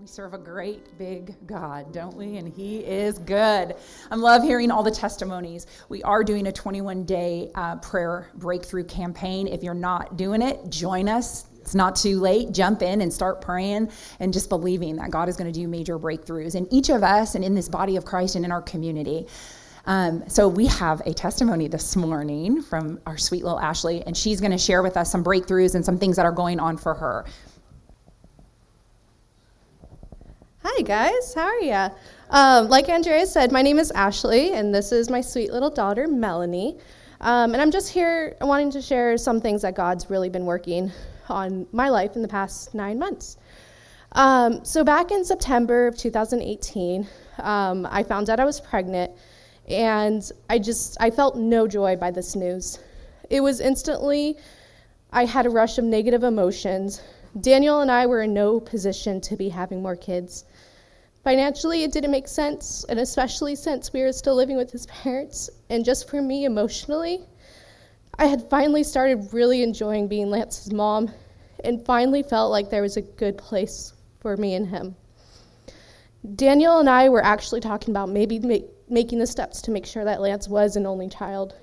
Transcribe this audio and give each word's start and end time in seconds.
We 0.00 0.06
serve 0.06 0.32
a 0.32 0.38
great 0.38 0.96
big 0.96 1.34
God, 1.46 1.92
don't 1.92 2.16
we? 2.16 2.38
And 2.38 2.48
He 2.48 2.78
is 2.78 3.18
good. 3.18 3.74
I 4.10 4.14
love 4.14 4.42
hearing 4.42 4.70
all 4.70 4.82
the 4.82 4.90
testimonies. 4.90 5.66
We 5.90 6.02
are 6.04 6.24
doing 6.24 6.46
a 6.46 6.52
21 6.52 7.04
day 7.04 7.50
uh, 7.54 7.76
prayer 7.76 8.30
breakthrough 8.36 8.84
campaign. 8.84 9.46
If 9.46 9.62
you're 9.62 9.74
not 9.74 10.16
doing 10.16 10.40
it, 10.40 10.70
join 10.70 11.06
us. 11.06 11.44
It's 11.60 11.74
not 11.74 11.96
too 11.96 12.18
late. 12.18 12.52
Jump 12.52 12.80
in 12.80 13.02
and 13.02 13.12
start 13.12 13.42
praying 13.42 13.90
and 14.20 14.32
just 14.32 14.48
believing 14.48 14.96
that 14.96 15.10
God 15.10 15.28
is 15.28 15.36
going 15.36 15.52
to 15.52 15.60
do 15.60 15.68
major 15.68 15.98
breakthroughs 15.98 16.54
in 16.54 16.66
each 16.72 16.88
of 16.88 17.02
us 17.02 17.34
and 17.34 17.44
in 17.44 17.54
this 17.54 17.68
body 17.68 17.96
of 17.96 18.06
Christ 18.06 18.36
and 18.36 18.44
in 18.46 18.52
our 18.52 18.62
community. 18.62 19.26
Um, 19.84 20.24
so 20.28 20.48
we 20.48 20.66
have 20.68 21.00
a 21.04 21.12
testimony 21.12 21.68
this 21.68 21.94
morning 21.94 22.62
from 22.62 23.00
our 23.04 23.18
sweet 23.18 23.44
little 23.44 23.58
Ashlee, 23.58 24.02
and 24.06 24.16
she's 24.16 24.40
going 24.40 24.52
to 24.52 24.58
share 24.58 24.82
with 24.82 24.96
us 24.96 25.12
some 25.12 25.22
breakthroughs 25.22 25.74
and 25.74 25.84
some 25.84 25.98
things 25.98 26.16
that 26.16 26.24
are 26.24 26.32
going 26.32 26.58
on 26.58 26.78
for 26.78 26.94
her. 26.94 27.26
Hi, 30.62 30.82
guys. 30.82 31.32
How 31.32 31.46
are 31.46 31.60
you? 31.60 31.90
Um, 32.28 32.68
like 32.68 32.90
Andrea 32.90 33.24
said, 33.24 33.50
my 33.50 33.62
name 33.62 33.78
is 33.78 33.90
Ashlee, 33.92 34.52
and 34.52 34.74
this 34.74 34.92
is 34.92 35.08
my 35.08 35.22
sweet 35.22 35.50
little 35.50 35.70
daughter, 35.70 36.06
Melanie. 36.06 36.76
Um, 37.22 37.54
and 37.54 37.62
I'm 37.62 37.70
just 37.70 37.88
here 37.90 38.36
wanting 38.42 38.70
to 38.72 38.82
share 38.82 39.16
some 39.16 39.40
things 39.40 39.62
that 39.62 39.74
God's 39.74 40.10
really 40.10 40.28
been 40.28 40.44
working 40.44 40.92
on 41.30 41.66
my 41.72 41.88
life 41.88 42.14
in 42.14 42.20
the 42.20 42.28
past 42.28 42.74
nine 42.74 42.98
months. 42.98 43.38
Um, 44.12 44.62
so, 44.62 44.84
back 44.84 45.10
in 45.10 45.24
September 45.24 45.86
of 45.86 45.96
2018, 45.96 47.08
um, 47.38 47.88
I 47.90 48.02
found 48.02 48.28
out 48.28 48.38
I 48.38 48.44
was 48.44 48.60
pregnant, 48.60 49.12
and 49.66 50.30
I 50.50 50.58
just 50.58 50.98
I 51.00 51.10
felt 51.10 51.36
no 51.38 51.66
joy 51.66 51.96
by 51.96 52.10
this 52.10 52.36
news. 52.36 52.80
It 53.30 53.40
was 53.40 53.60
instantly, 53.60 54.36
I 55.10 55.24
had 55.24 55.46
a 55.46 55.50
rush 55.50 55.78
of 55.78 55.84
negative 55.84 56.22
emotions. 56.22 57.00
Daniel 57.38 57.80
and 57.80 57.90
I 57.90 58.06
were 58.06 58.22
in 58.22 58.34
no 58.34 58.58
position 58.58 59.20
to 59.20 59.36
be 59.36 59.48
having 59.48 59.82
more 59.82 59.96
kids. 59.96 60.44
Financially, 61.22 61.84
it 61.84 61.92
didn't 61.92 62.10
make 62.10 62.26
sense, 62.26 62.84
and 62.88 62.98
especially 62.98 63.54
since 63.54 63.92
we 63.92 64.02
were 64.02 64.12
still 64.12 64.34
living 64.34 64.56
with 64.56 64.72
his 64.72 64.86
parents. 64.86 65.50
And 65.68 65.84
just 65.84 66.08
for 66.08 66.20
me, 66.20 66.44
emotionally, 66.44 67.20
I 68.18 68.26
had 68.26 68.48
finally 68.50 68.82
started 68.82 69.32
really 69.32 69.62
enjoying 69.62 70.08
being 70.08 70.30
Lance's 70.30 70.72
mom 70.72 71.10
and 71.62 71.84
finally 71.84 72.22
felt 72.22 72.50
like 72.50 72.70
there 72.70 72.82
was 72.82 72.96
a 72.96 73.02
good 73.02 73.38
place 73.38 73.92
for 74.20 74.36
me 74.36 74.54
and 74.54 74.66
him. 74.66 74.96
Daniel 76.34 76.78
and 76.78 76.88
I 76.88 77.08
were 77.08 77.24
actually 77.24 77.60
talking 77.60 77.92
about 77.92 78.08
maybe 78.08 78.38
make, 78.38 78.66
making 78.88 79.18
the 79.18 79.26
steps 79.26 79.62
to 79.62 79.70
make 79.70 79.86
sure 79.86 80.04
that 80.04 80.20
Lance 80.20 80.48
was 80.48 80.76
an 80.76 80.86
only 80.86 81.08
child. 81.08 81.54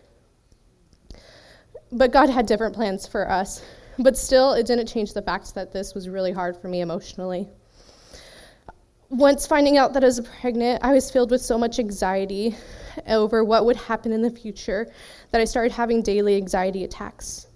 But 1.91 2.11
God 2.11 2.29
had 2.29 2.45
different 2.45 2.75
plans 2.75 3.05
for 3.05 3.29
us. 3.29 3.61
But 3.99 4.17
still, 4.17 4.53
it 4.53 4.65
didn't 4.65 4.87
change 4.87 5.13
the 5.13 5.21
fact 5.21 5.55
that 5.55 5.71
this 5.71 5.93
was 5.93 6.07
really 6.07 6.31
hard 6.31 6.55
for 6.57 6.67
me 6.67 6.81
emotionally 6.81 7.47
once 9.09 9.47
finding 9.47 9.77
out 9.77 9.93
that 9.93 10.03
I 10.03 10.07
was 10.07 10.19
pregnant, 10.41 10.83
I 10.83 10.91
was 10.93 11.09
filled 11.09 11.31
with 11.31 11.41
so 11.41 11.57
much 11.57 11.79
anxiety 11.79 12.55
over 13.07 13.43
what 13.43 13.65
would 13.65 13.77
happen 13.77 14.11
in 14.11 14.21
the 14.21 14.29
future 14.29 14.91
that 15.31 15.39
I 15.39 15.45
started 15.45 15.71
having 15.71 16.01
daily 16.01 16.35
anxiety 16.35 16.83
attacks. 16.83 17.47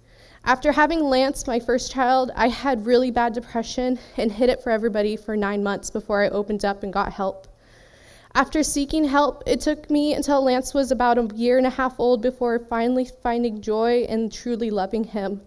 After 0.44 0.72
having 0.72 1.00
Lance, 1.00 1.46
my 1.46 1.60
first 1.60 1.92
child, 1.92 2.32
I 2.34 2.48
had 2.48 2.86
really 2.86 3.10
bad 3.10 3.34
depression 3.34 3.98
and 4.16 4.32
hid 4.32 4.48
it 4.48 4.62
for 4.62 4.70
everybody 4.70 5.14
for 5.14 5.36
nine 5.36 5.62
months 5.62 5.90
before 5.90 6.22
I 6.22 6.30
opened 6.30 6.64
up 6.64 6.82
and 6.82 6.92
got 6.92 7.12
help. 7.12 7.46
After 8.34 8.62
seeking 8.62 9.04
help, 9.04 9.42
it 9.46 9.60
took 9.60 9.90
me 9.90 10.14
until 10.14 10.42
Lance 10.42 10.72
was 10.72 10.90
about 10.90 11.18
a 11.18 11.28
year 11.36 11.58
and 11.58 11.66
a 11.66 11.70
half 11.70 12.00
old 12.00 12.22
before 12.22 12.58
finally 12.58 13.04
finding 13.22 13.60
joy 13.60 14.06
and 14.08 14.32
truly 14.32 14.70
loving 14.70 15.04
him. 15.04 15.42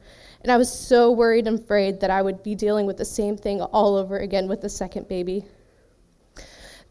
And 0.46 0.52
I 0.52 0.58
was 0.58 0.72
so 0.72 1.10
worried 1.10 1.48
and 1.48 1.60
afraid 1.60 2.00
that 2.02 2.12
I 2.12 2.22
would 2.22 2.44
be 2.44 2.54
dealing 2.54 2.86
with 2.86 2.98
the 2.98 3.04
same 3.04 3.36
thing 3.36 3.62
all 3.62 3.96
over 3.96 4.20
again 4.20 4.48
with 4.48 4.62
the 4.62 4.70
second 4.70 5.08
baby. 5.08 5.44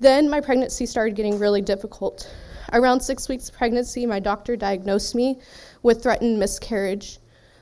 Then 0.00 0.28
my 0.28 0.41
pregnancy 0.41 0.86
started 0.86 1.14
getting 1.14 1.38
really 1.38 1.62
difficult. 1.62 2.28
Around 2.72 2.98
six 2.98 3.28
weeks 3.28 3.50
pregnancy, 3.50 4.06
my 4.06 4.19
doctor 4.19 4.56
diagnosed 4.56 5.15
me 5.15 5.38
with 5.84 6.03
threatened 6.03 6.37
miscarriage. 6.37 7.20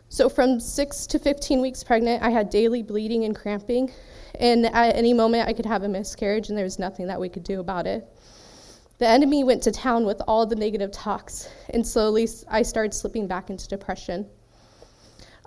So 0.09 0.31
from 0.31 0.61
six 0.61 1.07
to 1.09 1.19
15 1.19 1.61
weeks 1.61 1.85
pregnant, 1.85 2.23
I 2.23 2.31
had 2.31 2.49
daily 2.49 2.83
bleeding 2.83 3.25
and 3.25 3.37
cramping. 3.37 3.93
And 4.41 4.65
at 4.65 4.97
any 4.97 5.13
moment, 5.13 5.47
I 5.47 5.53
could 5.53 5.67
have 5.67 5.83
a 5.83 5.89
miscarriage, 5.91 6.49
and 6.49 6.57
there 6.57 6.65
was 6.65 6.79
nothing 6.79 7.07
that 7.09 7.21
we 7.21 7.29
could 7.29 7.45
do 7.45 7.61
about 7.61 7.87
it. 7.87 8.09
The 8.97 9.09
enemy 9.09 9.45
went 9.45 9.63
to 9.65 9.71
town 9.71 10.07
with 10.07 10.23
all 10.27 10.47
the 10.47 10.57
negative 10.57 10.91
talks, 10.91 11.51
and 11.69 11.87
slowly 11.87 12.27
I 12.49 12.63
started 12.63 12.95
slipping 12.95 13.27
back 13.27 13.51
into 13.51 13.69
depression. 13.69 14.27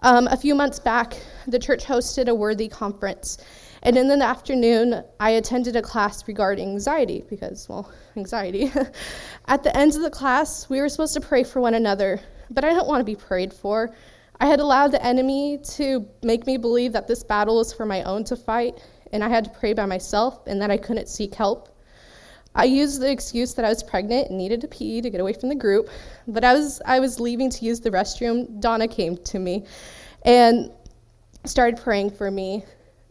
Um, 0.05 0.27
a 0.27 0.37
few 0.37 0.53
months 0.53 0.77
back, 0.77 1.17
the 1.47 1.57
church 1.57 1.83
hosted 1.83 2.27
a 2.27 2.35
worthy 2.35 2.67
conference, 2.67 3.39
and 3.81 3.97
in 3.97 4.07
the 4.07 4.23
afternoon, 4.23 5.03
I 5.19 5.31
attended 5.31 5.75
a 5.75 5.81
class 5.81 6.27
regarding 6.27 6.69
anxiety 6.69 7.23
because, 7.27 7.67
well, 7.67 7.91
anxiety. 8.15 8.71
At 9.47 9.63
the 9.63 9.75
end 9.75 9.95
of 9.95 10.03
the 10.03 10.11
class, 10.11 10.69
we 10.69 10.79
were 10.79 10.89
supposed 10.89 11.15
to 11.15 11.21
pray 11.21 11.43
for 11.43 11.59
one 11.59 11.73
another, 11.73 12.21
but 12.51 12.63
I 12.63 12.69
don't 12.69 12.87
want 12.87 13.01
to 13.01 13.03
be 13.03 13.15
prayed 13.15 13.51
for. 13.51 13.95
I 14.39 14.45
had 14.45 14.59
allowed 14.59 14.91
the 14.91 15.03
enemy 15.03 15.57
to 15.69 16.07
make 16.21 16.45
me 16.45 16.57
believe 16.57 16.93
that 16.93 17.07
this 17.07 17.23
battle 17.23 17.57
was 17.57 17.73
for 17.73 17.87
my 17.87 18.03
own 18.03 18.25
to 18.25 18.35
fight, 18.35 18.79
and 19.11 19.23
I 19.23 19.29
had 19.29 19.45
to 19.45 19.49
pray 19.59 19.73
by 19.73 19.87
myself 19.87 20.45
and 20.45 20.61
that 20.61 20.69
I 20.69 20.77
couldn't 20.77 21.09
seek 21.09 21.33
help. 21.33 21.74
I 22.55 22.63
used 22.63 23.01
the 23.01 23.11
excuse 23.11 23.53
that 23.53 23.65
I 23.65 23.69
was 23.69 23.83
pregnant 23.83 24.29
and 24.29 24.37
needed 24.37 24.61
to 24.61 24.67
pee 24.67 25.01
to 25.01 25.09
get 25.09 25.19
away 25.19 25.33
from 25.33 25.49
the 25.49 25.55
group, 25.55 25.89
but 26.27 26.43
as 26.43 26.81
I 26.85 26.99
was 26.99 27.19
leaving 27.19 27.49
to 27.51 27.65
use 27.65 27.81
the 27.81 27.91
restroom, 27.91 28.59
Donna 28.59 28.87
came 28.87 29.17
to 29.17 29.39
me 29.39 29.65
and 30.23 30.71
started 31.43 31.79
praying 31.79 32.11
for 32.11 32.31
me 32.31 32.63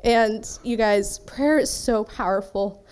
and 0.02 0.58
you 0.62 0.76
guys, 0.76 1.18
prayer 1.20 1.58
is 1.58 1.70
so 1.70 2.04
powerful. 2.04 2.86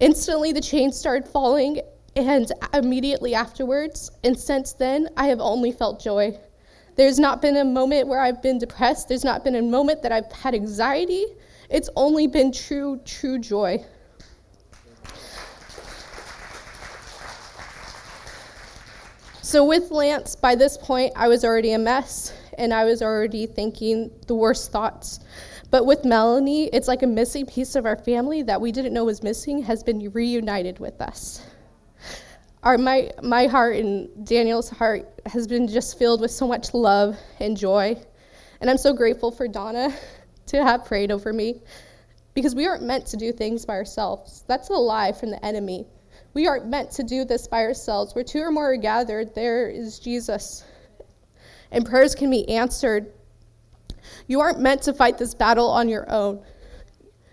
Instantly, 0.00 0.52
the 0.52 0.60
chains 0.60 0.98
started 0.98 1.28
falling, 1.28 1.80
and 2.16 2.50
immediately 2.74 3.34
afterwards, 3.34 4.10
and 4.24 4.38
since 4.38 4.72
then, 4.72 5.08
I 5.16 5.26
have 5.26 5.40
only 5.40 5.70
felt 5.70 6.02
joy. 6.02 6.36
There's 6.96 7.18
not 7.18 7.42
been 7.42 7.58
a 7.58 7.64
moment 7.64 8.08
where 8.08 8.20
I've 8.20 8.42
been 8.42 8.58
depressed. 8.58 9.08
There's 9.08 9.24
not 9.24 9.44
been 9.44 9.56
a 9.56 9.62
moment 9.62 10.02
that 10.02 10.12
I've 10.12 10.32
had 10.32 10.54
anxiety. 10.54 11.26
It's 11.68 11.90
only 11.94 12.26
been 12.26 12.52
true, 12.52 13.00
true 13.04 13.38
joy. 13.38 13.84
So, 19.46 19.64
with 19.64 19.92
Lance, 19.92 20.34
by 20.34 20.56
this 20.56 20.76
point, 20.76 21.12
I 21.14 21.28
was 21.28 21.44
already 21.44 21.70
a 21.70 21.78
mess, 21.78 22.32
and 22.58 22.74
I 22.74 22.84
was 22.84 23.00
already 23.00 23.46
thinking 23.46 24.10
the 24.26 24.34
worst 24.34 24.72
thoughts. 24.72 25.20
But 25.70 25.86
with 25.86 26.04
Melanie, 26.04 26.64
it's 26.72 26.88
like 26.88 27.04
a 27.04 27.06
missing 27.06 27.46
piece 27.46 27.76
of 27.76 27.86
our 27.86 27.94
family 27.94 28.42
that 28.42 28.60
we 28.60 28.72
didn't 28.72 28.92
know 28.92 29.04
was 29.04 29.22
missing 29.22 29.62
has 29.62 29.84
been 29.84 30.10
reunited 30.10 30.80
with 30.80 31.00
us. 31.00 31.46
Our, 32.64 32.76
my, 32.76 33.12
my 33.22 33.46
heart 33.46 33.76
and 33.76 34.26
Daniel's 34.26 34.68
heart 34.68 35.20
has 35.26 35.46
been 35.46 35.68
just 35.68 35.96
filled 35.96 36.22
with 36.22 36.32
so 36.32 36.48
much 36.48 36.74
love 36.74 37.16
and 37.38 37.56
joy. 37.56 37.96
And 38.60 38.68
I'm 38.68 38.78
so 38.78 38.92
grateful 38.92 39.30
for 39.30 39.46
Donna 39.46 39.94
to 40.46 40.64
have 40.64 40.84
prayed 40.84 41.12
over 41.12 41.32
me 41.32 41.62
because 42.34 42.56
we 42.56 42.66
aren't 42.66 42.82
meant 42.82 43.06
to 43.06 43.16
do 43.16 43.30
things 43.30 43.64
by 43.64 43.74
ourselves. 43.74 44.42
That's 44.48 44.70
a 44.70 44.72
lie 44.72 45.12
from 45.12 45.30
the 45.30 45.46
enemy. 45.46 45.86
We 46.36 46.46
aren't 46.46 46.66
meant 46.66 46.90
to 46.90 47.02
do 47.02 47.24
this 47.24 47.48
by 47.48 47.62
ourselves. 47.62 48.14
Where 48.14 48.22
two 48.22 48.40
or 48.40 48.50
more 48.50 48.72
are 48.72 48.76
gathered, 48.76 49.34
there 49.34 49.70
is 49.70 49.98
Jesus. 49.98 50.64
And 51.70 51.86
prayers 51.86 52.14
can 52.14 52.30
be 52.30 52.46
answered 52.50 53.10
you 54.26 54.40
aren't 54.40 54.60
meant 54.60 54.82
to 54.82 54.92
fight 54.92 55.16
this 55.16 55.32
battle 55.32 55.70
on 55.70 55.88
your 55.88 56.04
own. 56.12 56.42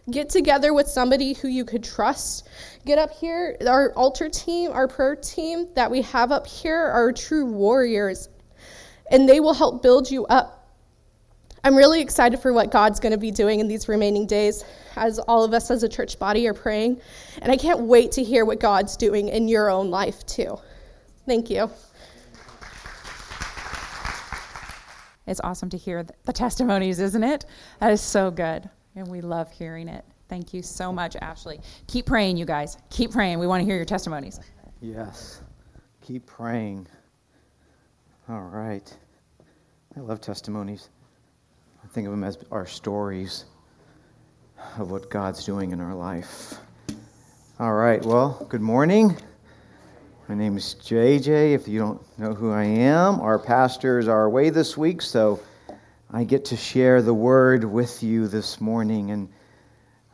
Get 0.10 0.30
together 0.30 0.74
with 0.74 0.88
somebody 0.88 1.34
who 1.34 1.50
you 1.50 1.66
could 1.66 1.84
trust. 1.84 2.48
Get 2.86 2.98
up 2.98 3.12
here. 3.12 3.58
Our 3.68 3.92
altar 3.92 4.30
team, 4.30 4.72
our 4.72 4.88
prayer 4.88 5.18
team 5.18 5.68
that 5.76 5.92
we 5.92 6.02
have 6.04 6.32
up 6.32 6.48
here 6.48 6.80
are 6.80 7.12
true 7.12 7.46
warriors, 7.46 8.30
and 9.12 9.28
they 9.28 9.42
will 9.42 9.54
help 9.54 9.84
build 9.84 10.10
you 10.10 10.26
up. 10.28 10.63
I'm 11.66 11.76
really 11.78 12.02
excited 12.02 12.40
for 12.42 12.52
what 12.52 12.72
God's 12.72 13.00
going 13.00 13.14
to 13.14 13.18
be 13.18 13.32
doing 13.32 13.62
in 13.62 13.70
these 13.70 13.88
remaining 13.88 14.28
days 14.28 14.66
as 14.98 15.18
all 15.20 15.46
of 15.46 15.54
us 15.54 15.72
as 15.72 15.84
a 15.84 15.90
church 15.90 16.20
body 16.20 16.46
are 16.48 16.54
praying. 16.54 17.00
And 17.42 17.52
I 17.52 17.56
can't 17.56 17.82
wait 17.82 18.12
to 18.14 18.24
hear 18.24 18.44
what 18.44 18.60
God's 18.60 18.98
doing 18.98 19.30
in 19.30 19.48
your 19.48 19.70
own 19.70 19.90
life, 19.90 20.26
too. 20.26 20.60
Thank 21.26 21.50
you. 21.50 21.72
It's 25.26 25.40
awesome 25.42 25.70
to 25.70 25.78
hear 25.78 26.06
the 26.26 26.34
testimonies, 26.34 27.00
isn't 27.00 27.24
it? 27.24 27.46
That 27.80 27.94
is 27.94 28.02
so 28.02 28.30
good. 28.30 28.70
And 28.96 29.08
we 29.08 29.22
love 29.22 29.50
hearing 29.50 29.88
it. 29.88 30.04
Thank 30.28 30.54
you 30.54 30.62
so 30.62 30.92
much, 30.92 31.14
Ashlee. 31.16 31.64
Keep 31.88 32.08
praying, 32.08 32.36
you 32.36 32.46
guys. 32.46 32.78
Keep 32.90 33.12
praying. 33.12 33.40
We 33.40 33.48
want 33.48 33.62
to 33.62 33.66
hear 33.66 33.78
your 33.78 33.86
testimonies. 33.86 34.42
Yes. 34.82 35.42
Keep 36.02 36.26
praying. 36.26 36.88
All 38.28 38.42
right. 38.42 38.94
I 39.96 40.02
love 40.02 40.20
testimonies. 40.20 40.90
Think 41.94 42.08
of 42.08 42.12
them 42.12 42.24
as 42.24 42.40
our 42.50 42.66
stories 42.66 43.46
of 44.80 44.90
what 44.90 45.12
God's 45.12 45.46
doing 45.46 45.70
in 45.74 45.80
our 45.80 45.94
life. 45.94 46.56
All 47.60 47.74
right. 47.74 48.04
Well, 48.04 48.48
good 48.50 48.62
morning. 48.62 49.16
My 50.28 50.34
name 50.34 50.58
is 50.58 50.76
JJ. 50.84 51.54
If 51.54 51.68
you 51.68 51.78
don't 51.78 52.02
know 52.18 52.34
who 52.34 52.50
I 52.50 52.64
am, 52.64 53.20
our 53.20 53.38
pastors 53.38 54.08
are 54.08 54.24
away 54.24 54.50
this 54.50 54.76
week, 54.76 55.04
so 55.04 55.40
I 56.10 56.24
get 56.24 56.46
to 56.46 56.58
share 56.58 57.04
the 57.04 57.14
word 57.14 57.64
with 57.64 58.02
you 58.02 58.28
this 58.28 58.60
morning. 58.60 59.12
And 59.12 59.30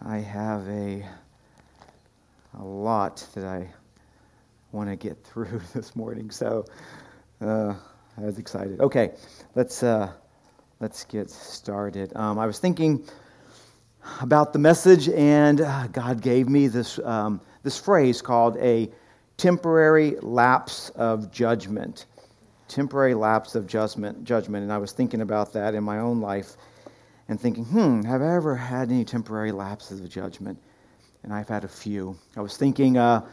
I 0.06 0.18
have 0.18 0.68
a 0.68 1.06
a 2.60 2.62
lot 2.62 3.25
that 3.36 3.46
I 3.46 3.70
want 4.74 4.90
to 4.90 4.98
get 4.98 5.18
through 5.24 5.62
this 5.74 5.96
morning. 5.96 6.30
So 6.30 6.66
uh, 7.40 7.74
I 8.18 8.22
was 8.22 8.38
excited. 8.38 8.82
Okay, 8.82 9.14
let's 9.56 9.82
uh, 9.82 10.12
let's 10.80 11.04
get 11.04 11.30
started. 11.30 12.16
Um, 12.16 12.40
I 12.40 12.46
was 12.46 12.60
thinking 12.60 13.04
about 14.22 14.54
the 14.54 14.60
message, 14.60 15.10
and 15.10 15.62
uh, 15.62 15.88
God 15.88 16.22
gave 16.22 16.48
me 16.48 16.68
this 16.68 17.00
um, 17.00 17.42
this 17.64 17.78
phrase 17.78 18.22
called 18.22 18.58
a 18.58 18.90
temporary 19.36 20.16
lapse 20.22 20.90
of 20.92 21.31
judgment. 21.31 22.06
Temporary 22.70 23.14
lapse 23.14 23.56
of 23.56 23.68
judgment, 23.68 24.24
judgment, 24.24 24.64
and 24.64 24.72
I 24.72 24.78
was 24.78 24.92
thinking 24.92 25.22
about 25.22 25.52
that 25.54 25.74
in 25.74 25.84
my 25.84 26.00
own 26.00 26.22
life, 26.22 26.56
and 27.28 27.40
thinking, 27.40 27.66
hmm, 27.66 28.04
have 28.04 28.22
I 28.22 28.36
ever 28.36 28.56
had 28.56 28.90
any 28.90 29.04
temporary 29.04 29.52
lapses 29.52 30.00
of 30.00 30.10
judgment? 30.10 30.58
And 31.24 31.34
I've 31.34 31.50
had 31.50 31.66
a 31.66 31.68
few. 31.68 32.18
I 32.38 32.42
was 32.42 32.56
thinking 32.56 32.98
uh, 32.98 33.28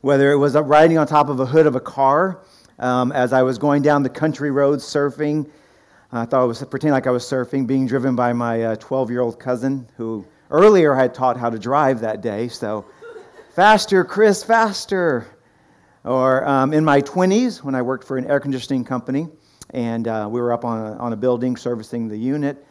whether 0.00 0.32
it 0.32 0.36
was 0.36 0.54
riding 0.54 0.96
on 0.96 1.06
top 1.06 1.28
of 1.28 1.40
a 1.40 1.46
hood 1.46 1.66
of 1.66 1.74
a 1.74 1.80
car 1.80 2.40
um, 2.78 3.12
as 3.12 3.34
I 3.34 3.42
was 3.42 3.58
going 3.58 3.82
down 3.82 4.02
the 4.02 4.08
country 4.08 4.50
roads 4.50 4.84
surfing. 4.84 5.50
I 6.12 6.24
thought 6.24 6.42
I 6.42 6.44
was 6.44 6.58
pretending 6.60 6.92
like 6.92 7.06
I 7.06 7.10
was 7.10 7.24
surfing, 7.24 7.66
being 7.66 7.86
driven 7.86 8.14
by 8.14 8.32
my 8.32 8.76
12 8.76 9.08
uh, 9.08 9.12
year 9.12 9.20
old 9.20 9.40
cousin 9.40 9.88
who 9.96 10.24
earlier 10.50 10.94
had 10.94 11.14
taught 11.14 11.36
how 11.36 11.50
to 11.50 11.58
drive 11.58 12.00
that 12.00 12.20
day. 12.20 12.48
So, 12.48 12.86
faster, 13.54 14.04
Chris, 14.04 14.44
faster. 14.44 15.26
Or 16.04 16.46
um, 16.46 16.72
in 16.72 16.84
my 16.84 17.00
20s, 17.00 17.64
when 17.64 17.74
I 17.74 17.82
worked 17.82 18.04
for 18.04 18.16
an 18.16 18.26
air 18.30 18.38
conditioning 18.38 18.84
company, 18.84 19.26
and 19.70 20.06
uh, 20.06 20.28
we 20.30 20.40
were 20.40 20.52
up 20.52 20.64
on 20.64 20.92
a, 20.92 20.96
on 20.98 21.12
a 21.12 21.16
building 21.16 21.56
servicing 21.56 22.06
the 22.06 22.16
unit, 22.16 22.64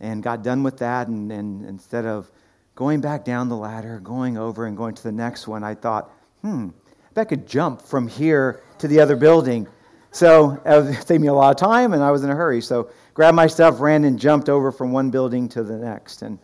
and 0.00 0.22
got 0.22 0.42
done 0.42 0.62
with 0.62 0.78
that. 0.78 1.08
And, 1.08 1.30
and 1.30 1.66
instead 1.66 2.06
of 2.06 2.30
going 2.74 3.02
back 3.02 3.24
down 3.24 3.50
the 3.50 3.56
ladder, 3.56 4.00
going 4.00 4.38
over, 4.38 4.64
and 4.64 4.76
going 4.76 4.94
to 4.94 5.02
the 5.02 5.12
next 5.12 5.46
one, 5.46 5.62
I 5.62 5.74
thought, 5.74 6.10
hmm, 6.40 6.70
if 7.10 7.18
I 7.18 7.24
could 7.24 7.46
jump 7.46 7.82
from 7.82 8.08
here 8.08 8.62
to 8.78 8.88
the 8.88 9.00
other 9.00 9.16
building. 9.16 9.66
So 10.10 10.60
it 10.66 11.06
saved 11.06 11.20
me 11.20 11.28
a 11.28 11.34
lot 11.34 11.50
of 11.50 11.56
time, 11.56 11.92
and 11.92 12.02
I 12.02 12.10
was 12.10 12.24
in 12.24 12.30
a 12.30 12.34
hurry. 12.34 12.60
So 12.60 12.90
grabbed 13.14 13.36
my 13.36 13.46
stuff, 13.46 13.80
ran, 13.80 14.04
and 14.04 14.18
jumped 14.18 14.48
over 14.48 14.72
from 14.72 14.92
one 14.92 15.10
building 15.10 15.48
to 15.50 15.62
the 15.62 15.76
next. 15.76 16.22
And 16.22 16.38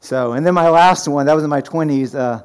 so, 0.00 0.32
and 0.32 0.44
then 0.44 0.54
my 0.54 0.68
last 0.68 1.06
one, 1.08 1.26
that 1.26 1.34
was 1.34 1.44
in 1.44 1.50
my 1.50 1.62
20s. 1.62 2.14
Uh, 2.14 2.42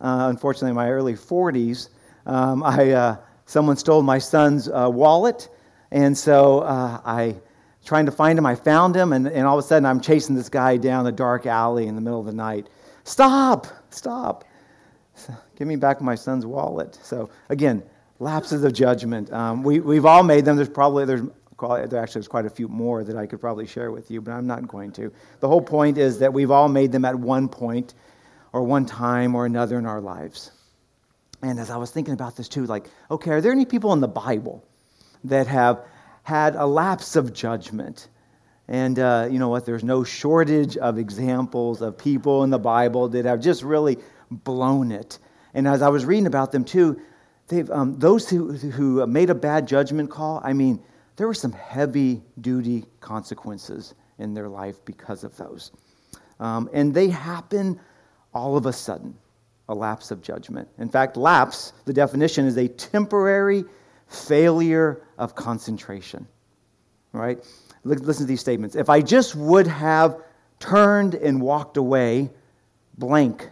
uh, 0.00 0.28
unfortunately, 0.28 0.72
my 0.72 0.90
early 0.90 1.14
40s, 1.14 1.90
um, 2.26 2.62
I 2.62 2.90
uh, 2.90 3.16
someone 3.46 3.76
stole 3.76 4.02
my 4.02 4.18
son's 4.18 4.68
uh, 4.68 4.90
wallet, 4.92 5.48
and 5.90 6.16
so 6.16 6.60
uh, 6.60 7.00
I 7.04 7.36
trying 7.84 8.06
to 8.06 8.12
find 8.12 8.38
him. 8.38 8.46
I 8.46 8.54
found 8.54 8.96
him, 8.96 9.12
and, 9.12 9.28
and 9.28 9.46
all 9.46 9.58
of 9.58 9.64
a 9.64 9.66
sudden, 9.66 9.86
I'm 9.86 10.00
chasing 10.00 10.34
this 10.34 10.48
guy 10.48 10.76
down 10.76 11.06
a 11.06 11.12
dark 11.12 11.46
alley 11.46 11.86
in 11.86 11.94
the 11.94 12.00
middle 12.00 12.18
of 12.18 12.26
the 12.26 12.32
night. 12.32 12.68
Stop! 13.04 13.66
Stop! 13.90 14.44
Give 15.56 15.68
me 15.68 15.76
back 15.76 16.00
my 16.00 16.14
son's 16.14 16.46
wallet. 16.46 16.98
So 17.02 17.30
again, 17.50 17.82
lapses 18.18 18.64
of 18.64 18.72
judgment. 18.72 19.32
Um, 19.32 19.62
we, 19.62 19.80
we've 19.80 20.06
all 20.06 20.22
made 20.22 20.44
them. 20.44 20.56
There's 20.56 20.68
probably, 20.68 21.04
there's, 21.04 21.22
there 21.22 22.00
actually 22.00 22.20
there's 22.20 22.28
quite 22.28 22.46
a 22.46 22.50
few 22.50 22.68
more 22.68 23.04
that 23.04 23.16
I 23.16 23.26
could 23.26 23.40
probably 23.40 23.66
share 23.66 23.90
with 23.90 24.10
you, 24.10 24.20
but 24.20 24.32
I'm 24.32 24.46
not 24.46 24.66
going 24.68 24.92
to. 24.92 25.12
The 25.40 25.48
whole 25.48 25.62
point 25.62 25.98
is 25.98 26.18
that 26.18 26.32
we've 26.32 26.50
all 26.50 26.68
made 26.68 26.92
them 26.92 27.04
at 27.04 27.14
one 27.14 27.48
point 27.48 27.94
or 28.52 28.62
one 28.62 28.86
time 28.86 29.34
or 29.34 29.46
another 29.46 29.78
in 29.78 29.86
our 29.86 30.00
lives. 30.00 30.50
And 31.42 31.58
as 31.58 31.70
I 31.70 31.76
was 31.76 31.90
thinking 31.90 32.14
about 32.14 32.36
this 32.36 32.48
too, 32.48 32.66
like, 32.66 32.86
okay, 33.10 33.32
are 33.32 33.40
there 33.40 33.52
any 33.52 33.66
people 33.66 33.92
in 33.92 34.00
the 34.00 34.08
Bible 34.08 34.64
that 35.24 35.46
have 35.46 35.84
had 36.22 36.54
a 36.54 36.66
lapse 36.66 37.16
of 37.16 37.32
judgment? 37.32 38.08
And 38.66 38.98
uh, 38.98 39.28
you 39.30 39.38
know 39.38 39.48
what? 39.48 39.66
There's 39.66 39.84
no 39.84 40.04
shortage 40.04 40.76
of 40.76 40.98
examples 40.98 41.82
of 41.82 41.98
people 41.98 42.44
in 42.44 42.50
the 42.50 42.58
Bible 42.58 43.08
that 43.10 43.26
have 43.26 43.40
just 43.40 43.62
really 43.62 43.98
blown 44.30 44.90
it. 44.90 45.18
And 45.52 45.68
as 45.68 45.82
I 45.82 45.88
was 45.88 46.04
reading 46.04 46.26
about 46.26 46.50
them 46.50 46.64
too, 46.64 47.00
they've, 47.48 47.70
um, 47.70 47.98
those 47.98 48.28
who, 48.28 48.52
who 48.52 49.06
made 49.06 49.30
a 49.30 49.34
bad 49.34 49.66
judgment 49.66 50.10
call, 50.10 50.40
I 50.44 50.52
mean, 50.52 50.82
there 51.16 51.26
were 51.26 51.34
some 51.34 51.52
heavy 51.52 52.22
duty 52.40 52.84
consequences 53.00 53.94
in 54.18 54.34
their 54.34 54.48
life 54.48 54.84
because 54.84 55.24
of 55.24 55.36
those. 55.36 55.72
Um, 56.40 56.68
and 56.72 56.92
they 56.92 57.08
happen 57.08 57.78
all 58.32 58.56
of 58.56 58.66
a 58.66 58.72
sudden, 58.72 59.16
a 59.68 59.74
lapse 59.74 60.10
of 60.10 60.22
judgment. 60.22 60.68
In 60.78 60.88
fact, 60.88 61.16
lapse, 61.16 61.72
the 61.84 61.92
definition 61.92 62.46
is 62.46 62.56
a 62.56 62.68
temporary 62.68 63.64
failure 64.08 65.02
of 65.18 65.34
concentration. 65.34 66.26
Right? 67.12 67.38
Listen 67.84 68.24
to 68.24 68.28
these 68.28 68.40
statements. 68.40 68.74
If 68.74 68.90
I 68.90 69.00
just 69.00 69.36
would 69.36 69.68
have 69.68 70.20
turned 70.58 71.14
and 71.14 71.40
walked 71.40 71.76
away, 71.76 72.30
blank 72.98 73.50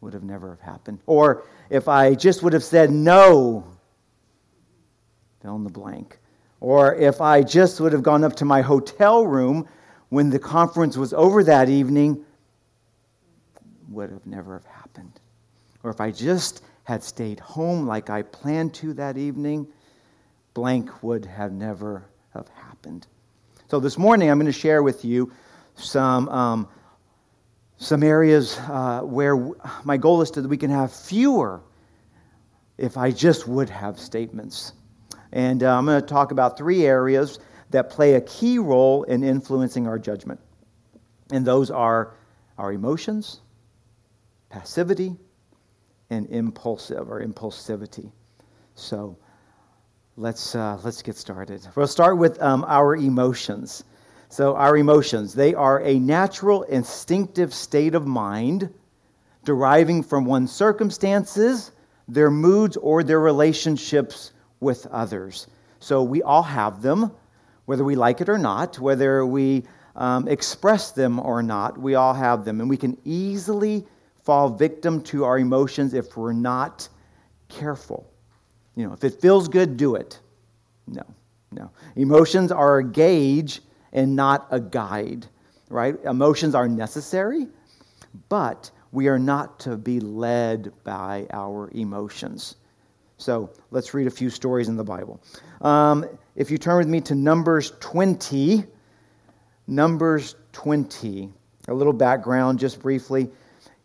would 0.00 0.12
have 0.12 0.22
never 0.22 0.50
have 0.50 0.60
happened. 0.60 1.00
Or 1.06 1.44
if 1.70 1.88
I 1.88 2.14
just 2.14 2.42
would 2.42 2.52
have 2.52 2.64
said 2.64 2.90
no, 2.90 3.64
fill 5.42 5.56
in 5.56 5.64
the 5.64 5.70
blank. 5.70 6.18
Or 6.60 6.94
if 6.94 7.20
I 7.20 7.42
just 7.42 7.80
would 7.80 7.92
have 7.92 8.02
gone 8.02 8.24
up 8.24 8.34
to 8.36 8.44
my 8.44 8.60
hotel 8.60 9.26
room 9.26 9.68
when 10.08 10.30
the 10.30 10.38
conference 10.38 10.96
was 10.96 11.12
over 11.12 11.44
that 11.44 11.68
evening, 11.68 12.24
would 13.88 14.10
have 14.10 14.26
never 14.26 14.54
have 14.54 14.66
happened. 14.66 15.20
Or 15.82 15.90
if 15.90 16.00
I 16.00 16.10
just 16.10 16.62
had 16.84 17.02
stayed 17.02 17.40
home 17.40 17.86
like 17.86 18.10
I 18.10 18.22
planned 18.22 18.74
to 18.74 18.92
that 18.94 19.16
evening, 19.16 19.66
blank 20.54 21.02
would 21.02 21.24
have 21.24 21.52
never 21.52 22.04
have 22.34 22.48
happened. 22.48 23.06
So 23.70 23.78
this 23.78 23.98
morning 23.98 24.30
I'm 24.30 24.38
going 24.38 24.46
to 24.46 24.58
share 24.58 24.82
with 24.82 25.04
you 25.04 25.32
some 25.74 26.28
um, 26.30 26.68
some 27.78 28.02
areas 28.02 28.58
uh, 28.68 29.00
where 29.02 29.36
my 29.84 29.96
goal 29.96 30.20
is 30.20 30.30
that 30.32 30.46
we 30.46 30.56
can 30.56 30.70
have 30.70 30.92
fewer 30.92 31.62
if 32.76 32.96
I 32.96 33.10
just 33.10 33.48
would 33.48 33.70
have 33.70 33.98
statements. 33.98 34.72
And 35.32 35.62
uh, 35.62 35.76
I'm 35.76 35.86
going 35.86 36.00
to 36.00 36.06
talk 36.06 36.32
about 36.32 36.58
three 36.58 36.86
areas 36.86 37.38
that 37.70 37.90
play 37.90 38.14
a 38.14 38.20
key 38.20 38.58
role 38.58 39.04
in 39.04 39.22
influencing 39.22 39.86
our 39.86 39.98
judgment. 39.98 40.40
And 41.30 41.44
those 41.44 41.70
are 41.70 42.14
our 42.56 42.72
emotions, 42.72 43.40
passivity, 44.48 45.16
and 46.10 46.26
impulsive 46.30 47.10
or 47.10 47.22
impulsivity. 47.22 48.10
So 48.74 49.16
let's, 50.16 50.54
uh, 50.54 50.80
let's 50.82 51.02
get 51.02 51.16
started. 51.16 51.66
We'll 51.76 51.86
start 51.86 52.18
with 52.18 52.40
um, 52.42 52.64
our 52.66 52.96
emotions. 52.96 53.84
So, 54.30 54.54
our 54.56 54.76
emotions, 54.76 55.32
they 55.34 55.54
are 55.54 55.80
a 55.80 55.98
natural, 55.98 56.62
instinctive 56.64 57.54
state 57.54 57.94
of 57.94 58.06
mind 58.06 58.72
deriving 59.44 60.02
from 60.02 60.26
one's 60.26 60.52
circumstances, 60.52 61.72
their 62.08 62.30
moods, 62.30 62.76
or 62.76 63.02
their 63.02 63.20
relationships 63.20 64.32
with 64.60 64.86
others. 64.88 65.46
So, 65.80 66.02
we 66.02 66.22
all 66.22 66.42
have 66.42 66.82
them, 66.82 67.10
whether 67.64 67.84
we 67.84 67.96
like 67.96 68.20
it 68.20 68.28
or 68.28 68.36
not, 68.36 68.78
whether 68.78 69.24
we 69.24 69.64
um, 69.96 70.28
express 70.28 70.92
them 70.92 71.18
or 71.18 71.42
not, 71.42 71.78
we 71.78 71.94
all 71.94 72.14
have 72.14 72.44
them. 72.44 72.60
And 72.60 72.68
we 72.68 72.76
can 72.76 72.98
easily 73.04 73.86
fall 74.24 74.50
victim 74.50 75.00
to 75.04 75.24
our 75.24 75.38
emotions 75.38 75.94
if 75.94 76.16
we're 76.16 76.34
not 76.34 76.86
careful. 77.48 78.06
You 78.76 78.86
know, 78.86 78.92
if 78.92 79.02
it 79.04 79.20
feels 79.20 79.48
good, 79.48 79.78
do 79.78 79.94
it. 79.94 80.20
No, 80.86 81.02
no. 81.50 81.70
Emotions 81.96 82.52
are 82.52 82.78
a 82.78 82.84
gauge 82.84 83.62
and 83.92 84.14
not 84.14 84.46
a 84.50 84.60
guide, 84.60 85.26
right? 85.70 85.96
Emotions 86.04 86.54
are 86.54 86.68
necessary, 86.68 87.46
but 88.28 88.70
we 88.92 89.08
are 89.08 89.18
not 89.18 89.58
to 89.60 89.76
be 89.76 90.00
led 90.00 90.72
by 90.84 91.26
our 91.32 91.70
emotions. 91.72 92.56
So 93.18 93.50
let's 93.70 93.92
read 93.94 94.06
a 94.06 94.10
few 94.10 94.30
stories 94.30 94.68
in 94.68 94.76
the 94.76 94.84
Bible. 94.84 95.20
Um, 95.60 96.06
if 96.36 96.50
you 96.50 96.58
turn 96.58 96.78
with 96.78 96.86
me 96.86 97.00
to 97.02 97.14
Numbers 97.14 97.72
20, 97.80 98.64
Numbers 99.66 100.36
20, 100.52 101.28
a 101.66 101.74
little 101.74 101.92
background 101.92 102.58
just 102.58 102.80
briefly. 102.80 103.28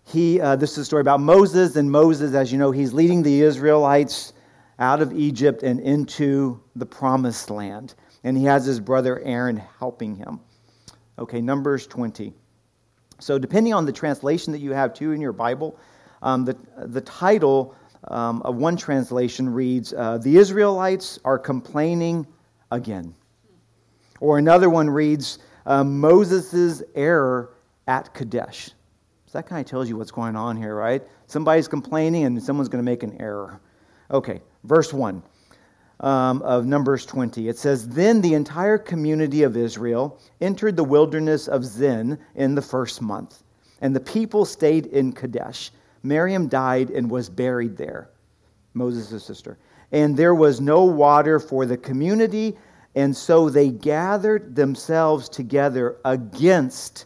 He, 0.06 0.40
uh, 0.40 0.56
this 0.56 0.74
is 0.74 0.80
a 0.80 0.86
story 0.86 1.02
about 1.02 1.20
Moses, 1.20 1.76
and 1.76 1.92
Moses, 1.92 2.36
as 2.36 2.52
you 2.52 2.58
know, 2.58 2.72
he's 2.72 2.94
leading 2.94 3.24
the 3.24 3.42
Israelites 3.42 4.34
out 4.80 5.02
of 5.02 5.14
Egypt 5.14 5.64
and 5.64 5.80
into 5.80 6.62
the 6.76 6.86
promised 6.86 7.50
land 7.50 7.96
and 8.24 8.38
he 8.38 8.46
has 8.46 8.66
his 8.66 8.80
brother 8.80 9.20
Aaron 9.24 9.58
helping 9.80 10.16
him. 10.16 10.40
Okay, 11.20 11.42
Numbers 11.42 11.88
20. 11.88 12.34
So, 13.20 13.38
depending 13.38 13.74
on 13.74 13.86
the 13.86 13.92
translation 13.92 14.52
that 14.54 14.60
you 14.60 14.72
have 14.72 14.94
too 14.94 15.12
in 15.12 15.22
your 15.22 15.32
Bible, 15.32 15.78
um, 16.22 16.46
the, 16.46 16.58
the 16.78 17.02
title 17.02 17.76
um, 18.08 18.42
of 18.44 18.56
one 18.56 18.76
translation 18.76 19.48
reads, 19.48 19.94
uh, 19.94 20.18
The 20.18 20.38
Israelites 20.38 21.20
are 21.24 21.38
complaining 21.38 22.26
again. 22.72 23.14
Or 24.20 24.38
another 24.38 24.70
one 24.70 24.90
reads, 24.90 25.40
uh, 25.66 25.84
Moses' 25.84 26.82
error 26.96 27.54
at 27.88 28.14
Kadesh. 28.14 28.70
So 29.26 29.38
that 29.40 29.46
kind 29.48 29.62
of 29.62 29.70
tells 29.70 29.90
you 29.90 29.98
what's 29.98 30.12
going 30.12 30.36
on 30.36 30.58
here, 30.58 30.76
right? 30.76 31.04
Somebody's 31.28 31.68
complaining 31.68 32.26
and 32.26 32.42
someone's 32.42 32.70
going 32.70 32.84
to 32.84 32.90
make 32.90 33.04
an 33.04 33.20
error. 33.22 33.62
Okay, 34.12 34.42
verse 34.64 34.94
1 34.94 35.24
um, 36.00 36.42
of 36.42 36.66
Numbers 36.66 37.06
20. 37.06 37.48
It 37.48 37.58
says, 37.58 37.88
Then 37.90 38.22
the 38.22 38.34
entire 38.34 38.78
community 38.78 39.44
of 39.44 39.58
Israel 39.58 40.20
entered 40.42 40.76
the 40.76 40.84
wilderness 40.84 41.48
of 41.48 41.64
Zin 41.64 42.18
in 42.36 42.56
the 42.56 42.62
first 42.62 43.02
month, 43.02 43.44
and 43.82 43.96
the 43.96 44.00
people 44.00 44.46
stayed 44.46 44.88
in 44.88 45.14
Kadesh. 45.14 45.72
Miriam 46.04 46.48
died 46.48 46.90
and 46.90 47.10
was 47.10 47.30
buried 47.30 47.78
there, 47.78 48.10
Moses' 48.74 49.24
sister. 49.24 49.58
And 49.92 50.18
there 50.18 50.36
was 50.36 50.60
no 50.60 50.84
water 50.84 51.40
for 51.40 51.66
the 51.66 51.78
community, 51.78 52.58
and 52.96 53.16
so 53.16 53.50
they 53.50 53.70
gathered 53.70 54.56
themselves 54.56 55.30
together 55.30 55.98
against 56.04 57.06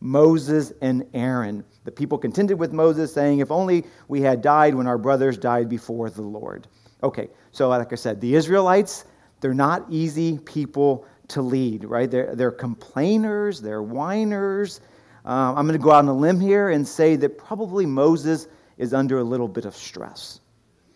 Moses 0.00 0.72
and 0.80 1.06
Aaron. 1.14 1.64
The 1.84 1.90
people 1.90 2.18
contended 2.18 2.58
with 2.58 2.72
Moses, 2.72 3.12
saying, 3.12 3.40
If 3.40 3.50
only 3.50 3.84
we 4.08 4.20
had 4.20 4.42
died 4.42 4.74
when 4.74 4.86
our 4.86 4.98
brothers 4.98 5.36
died 5.36 5.68
before 5.68 6.08
the 6.10 6.22
Lord. 6.22 6.66
Okay, 7.04 7.28
so 7.52 7.68
like 7.68 7.92
I 7.92 7.96
said, 7.96 8.18
the 8.18 8.34
Israelites, 8.34 9.04
they're 9.40 9.52
not 9.52 9.84
easy 9.90 10.38
people 10.38 11.06
to 11.28 11.42
lead, 11.42 11.84
right? 11.84 12.10
They're, 12.10 12.34
they're 12.34 12.50
complainers, 12.50 13.60
they're 13.60 13.82
whiners. 13.82 14.80
Um, 15.26 15.56
I'm 15.58 15.66
going 15.66 15.78
to 15.78 15.84
go 15.84 15.90
out 15.90 15.98
on 15.98 16.08
a 16.08 16.14
limb 16.14 16.40
here 16.40 16.70
and 16.70 16.88
say 16.88 17.16
that 17.16 17.36
probably 17.36 17.84
Moses 17.84 18.48
is 18.78 18.94
under 18.94 19.18
a 19.18 19.22
little 19.22 19.48
bit 19.48 19.66
of 19.66 19.76
stress, 19.76 20.40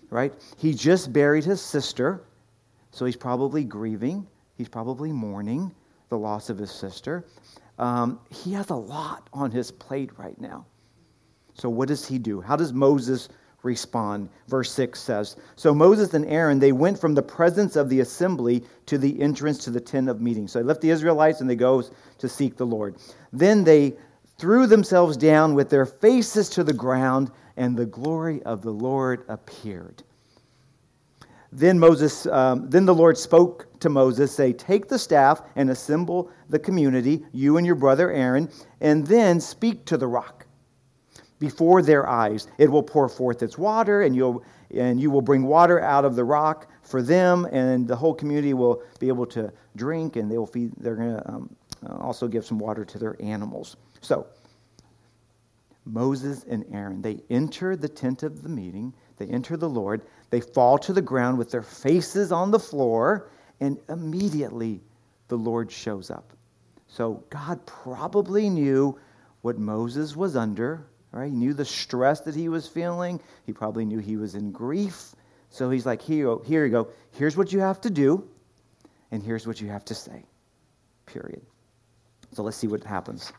right? 0.09 0.33
He 0.57 0.73
just 0.73 1.13
buried 1.13 1.45
his 1.45 1.61
sister, 1.61 2.25
so 2.91 3.05
he's 3.05 3.17
probably 3.17 3.63
grieving. 3.63 4.27
He's 4.57 4.69
probably 4.69 5.13
mourning 5.13 5.75
the 6.09 6.17
loss 6.17 6.49
of 6.49 6.57
his 6.57 6.71
sister. 6.71 7.27
Um, 7.79 8.19
he 8.31 8.55
has 8.55 8.71
a 8.71 8.75
lot 8.75 9.29
on 9.35 9.51
his 9.51 9.71
plate 9.71 10.11
right 10.17 10.41
now. 10.41 10.65
So, 11.53 11.69
what 11.69 11.89
does 11.89 12.07
he 12.07 12.19
do? 12.19 12.41
How 12.41 12.57
does 12.57 12.73
Moses 12.73 13.29
respond? 13.69 14.29
Verse 14.49 14.73
6 14.73 14.99
says 14.99 15.37
So 15.55 15.73
Moses 15.73 16.15
and 16.15 16.25
Aaron, 16.27 16.59
they 16.59 16.73
went 16.73 16.99
from 16.99 17.15
the 17.15 17.23
presence 17.23 17.77
of 17.77 17.89
the 17.89 18.01
assembly 18.01 18.65
to 18.87 18.99
the 18.99 19.21
entrance 19.21 19.59
to 19.65 19.71
the 19.71 19.81
tent 19.81 20.09
of 20.09 20.21
meeting. 20.21 20.49
So 20.49 20.59
they 20.59 20.65
left 20.65 20.81
the 20.81 20.91
Israelites 20.91 21.41
and 21.41 21.49
they 21.49 21.55
go 21.55 21.85
to 22.19 22.29
seek 22.29 22.57
the 22.57 22.67
Lord. 22.67 22.97
Then 23.33 23.63
they 23.63 23.95
threw 24.39 24.67
themselves 24.67 25.17
down 25.17 25.55
with 25.55 25.69
their 25.69 25.87
faces 25.87 26.49
to 26.51 26.65
the 26.65 26.73
ground, 26.73 27.31
and 27.57 27.77
the 27.77 27.87
glory 27.87 28.43
of 28.45 28.63
the 28.63 28.73
Lord 28.73 29.25
appeared. 29.29 30.03
Then 31.51 31.79
Moses, 31.79 32.27
um, 32.27 32.69
then 32.71 32.85
the 32.85 32.95
Lord 32.95 33.19
spoke 33.19 33.67
to 33.81 33.89
Moses, 33.89 34.33
say, 34.33 34.53
Take 34.53 34.89
the 34.89 34.99
staff 34.99 35.43
and 35.57 35.71
assemble 35.71 36.31
the 36.49 36.59
community, 36.59 37.25
you 37.33 37.57
and 37.57 37.67
your 37.67 37.75
brother 37.75 38.13
Aaron, 38.13 38.51
and 38.81 39.07
then 39.07 39.41
speak 39.41 39.85
to 39.87 39.97
the 39.97 40.07
rock 40.07 40.38
before 41.39 41.83
their 41.83 42.09
eyes. 42.09 42.49
It 42.59 42.71
will 42.71 42.83
pour 42.83 43.09
forth 43.09 43.43
its 43.43 43.59
water, 43.59 44.03
and 44.03 44.15
you'll 44.15 44.43
and 44.71 45.01
you 45.01 45.11
will 45.11 45.23
bring 45.23 45.45
water 45.45 45.81
out 45.81 46.05
of 46.05 46.15
the 46.15 46.25
rock 46.25 46.71
for 46.83 47.01
them, 47.01 47.47
and 47.53 47.89
the 47.89 47.97
whole 47.97 48.15
community 48.15 48.53
will 48.53 48.83
be 48.99 49.09
able 49.09 49.27
to 49.27 49.51
drink, 49.77 50.17
and 50.17 50.31
they 50.31 50.37
will 50.37 50.47
feed. 50.47 50.73
They're 50.79 50.97
going 50.97 51.17
to 51.17 51.29
um, 51.31 51.57
also 52.01 52.29
give 52.29 52.45
some 52.45 52.59
water 52.59 52.85
to 52.85 52.99
their 52.99 53.17
animals. 53.21 53.77
So, 54.01 54.27
Moses 55.85 56.45
and 56.49 56.65
Aaron, 56.71 57.01
they 57.01 57.21
enter 57.31 57.77
the 57.77 57.89
tent 57.89 58.23
of 58.23 58.43
the 58.43 58.49
meeting, 58.49 58.93
they 59.17 59.27
enter 59.27 59.57
the 59.57 59.69
Lord, 59.69 60.03
they 60.31 60.41
fall 60.41 60.77
to 60.79 60.93
the 60.93 61.01
ground 61.01 61.39
with 61.39 61.51
their 61.51 61.63
faces 61.63 62.31
on 62.31 62.51
the 62.51 62.59
floor, 62.59 63.31
and 63.61 63.79
immediately 63.89 64.83
the 65.29 65.39
Lord 65.39 65.73
shows 65.73 66.11
up. 66.11 66.33
So, 66.89 67.25
God 67.31 67.65
probably 67.67 68.51
knew 68.51 68.99
what 69.43 69.59
Moses 69.59 70.17
was 70.17 70.37
under, 70.37 70.87
right? 71.13 71.31
He 71.31 71.37
knew 71.37 71.55
the 71.55 71.65
stress 71.65 72.21
that 72.23 72.35
he 72.35 72.49
was 72.49 72.67
feeling. 72.67 73.21
He 73.47 73.53
probably 73.53 73.85
knew 73.85 73.99
he 73.99 74.17
was 74.17 74.35
in 74.35 74.53
grief. 74.53 75.15
So 75.51 75.71
he's 75.71 75.87
like, 75.87 76.03
here, 76.03 76.37
here 76.45 76.65
you 76.65 76.71
go. 76.71 76.89
Here's 77.13 77.37
what 77.37 77.53
you 77.53 77.61
have 77.61 77.81
to 77.83 77.91
do, 77.91 78.29
and 79.11 79.23
here's 79.23 79.47
what 79.47 79.61
you 79.61 79.69
have 79.69 79.85
to 79.87 79.95
say. 79.95 80.25
Period. 81.07 81.43
So 82.33 82.43
let's 82.43 82.57
see 82.57 82.67
what 82.67 82.85
happens. 82.85 83.33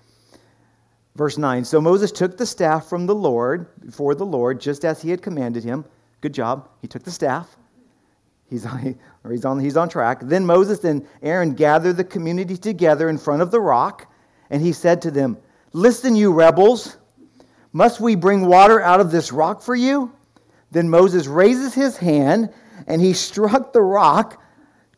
Verse 1.15 1.37
9 1.37 1.65
So 1.65 1.79
Moses 1.79 2.11
took 2.11 2.37
the 2.37 2.45
staff 2.45 2.87
from 2.87 3.05
the 3.05 3.15
Lord, 3.15 3.67
before 3.81 4.15
the 4.15 4.25
Lord, 4.25 4.59
just 4.59 4.85
as 4.85 5.01
he 5.01 5.09
had 5.09 5.21
commanded 5.21 5.63
him. 5.63 5.85
Good 6.21 6.33
job. 6.33 6.69
He 6.81 6.87
took 6.87 7.03
the 7.03 7.11
staff. 7.11 7.55
He's 8.49 8.65
on, 8.65 8.97
he's, 9.29 9.45
on, 9.45 9.59
he's 9.59 9.77
on 9.77 9.89
track. 9.89 10.19
Then 10.23 10.45
Moses 10.45 10.83
and 10.83 11.05
Aaron 11.21 11.53
gathered 11.53 11.97
the 11.97 12.03
community 12.03 12.57
together 12.57 13.09
in 13.09 13.17
front 13.17 13.41
of 13.41 13.51
the 13.51 13.59
rock, 13.59 14.11
and 14.49 14.61
he 14.61 14.71
said 14.71 15.01
to 15.03 15.11
them, 15.11 15.37
Listen, 15.71 16.15
you 16.15 16.33
rebels, 16.33 16.97
must 17.73 17.99
we 17.99 18.15
bring 18.15 18.45
water 18.45 18.81
out 18.81 18.99
of 18.99 19.11
this 19.11 19.31
rock 19.31 19.61
for 19.61 19.75
you? 19.75 20.11
Then 20.71 20.89
Moses 20.89 21.27
raises 21.27 21.73
his 21.73 21.97
hand, 21.97 22.53
and 22.87 23.01
he 23.01 23.13
struck 23.13 23.73
the 23.73 23.81
rock 23.81 24.41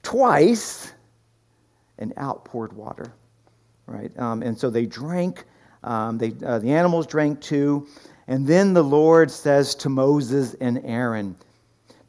twice, 0.03 0.93
and 1.97 2.13
out 2.17 2.45
poured 2.45 2.73
water. 2.73 3.13
Right? 3.85 4.17
Um, 4.17 4.41
and 4.41 4.57
so 4.57 4.69
they 4.69 4.85
drank 4.85 5.45
um, 5.83 6.17
they, 6.17 6.33
uh, 6.45 6.59
the 6.59 6.71
animals 6.71 7.07
drank 7.07 7.41
too. 7.41 7.87
And 8.27 8.45
then 8.45 8.73
the 8.73 8.83
Lord 8.83 9.31
says 9.31 9.75
to 9.75 9.89
Moses 9.89 10.55
and 10.61 10.81
Aaron, 10.85 11.35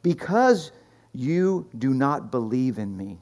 Because 0.01 0.71
you 1.13 1.67
do 1.79 1.93
not 1.93 2.31
believe 2.31 2.77
in 2.77 2.95
me, 2.95 3.17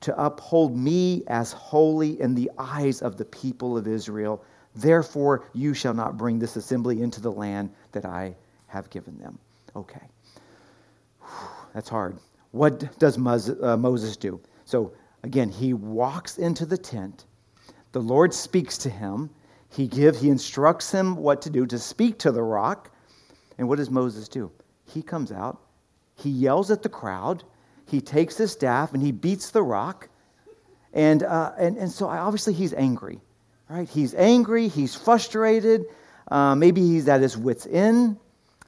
to 0.00 0.22
uphold 0.22 0.76
me 0.76 1.24
as 1.26 1.52
holy 1.52 2.20
in 2.20 2.34
the 2.34 2.50
eyes 2.58 3.02
of 3.02 3.16
the 3.16 3.24
people 3.26 3.76
of 3.76 3.86
Israel, 3.86 4.42
therefore 4.74 5.44
you 5.52 5.74
shall 5.74 5.94
not 5.94 6.16
bring 6.16 6.38
this 6.38 6.56
assembly 6.56 7.02
into 7.02 7.20
the 7.20 7.32
land 7.32 7.70
that 7.92 8.04
I 8.04 8.34
have 8.66 8.88
given 8.90 9.18
them. 9.18 9.38
Okay. 9.76 10.02
That's 11.74 11.88
hard. 11.88 12.18
What 12.52 12.98
does 12.98 13.16
uh, 13.16 13.76
Moses 13.76 14.16
do? 14.16 14.40
So, 14.64 14.92
again, 15.22 15.48
he 15.48 15.72
walks 15.72 16.38
into 16.38 16.66
the 16.66 16.78
tent 16.78 17.24
the 17.92 18.00
Lord 18.00 18.32
speaks 18.32 18.78
to 18.78 18.90
him. 18.90 19.30
He 19.68 19.86
give, 19.86 20.18
he 20.18 20.28
instructs 20.28 20.90
him 20.90 21.16
what 21.16 21.42
to 21.42 21.50
do 21.50 21.66
to 21.66 21.78
speak 21.78 22.18
to 22.20 22.32
the 22.32 22.42
rock. 22.42 22.90
And 23.58 23.68
what 23.68 23.76
does 23.76 23.90
Moses 23.90 24.28
do? 24.28 24.50
He 24.84 25.02
comes 25.02 25.30
out, 25.30 25.60
he 26.16 26.30
yells 26.30 26.70
at 26.70 26.82
the 26.82 26.88
crowd, 26.88 27.44
he 27.86 28.00
takes 28.00 28.36
his 28.36 28.50
staff 28.52 28.92
and 28.94 29.02
he 29.02 29.12
beats 29.12 29.50
the 29.50 29.62
rock. 29.62 30.08
And, 30.92 31.22
uh, 31.22 31.52
and, 31.58 31.76
and 31.76 31.90
so 31.90 32.08
obviously 32.08 32.52
he's 32.52 32.74
angry, 32.74 33.20
right? 33.70 33.88
He's 33.88 34.14
angry, 34.14 34.68
he's 34.68 34.94
frustrated, 34.94 35.86
uh, 36.30 36.54
maybe 36.54 36.80
he's 36.80 37.08
at 37.08 37.20
his 37.20 37.36
wits' 37.36 37.66
end. 37.70 38.16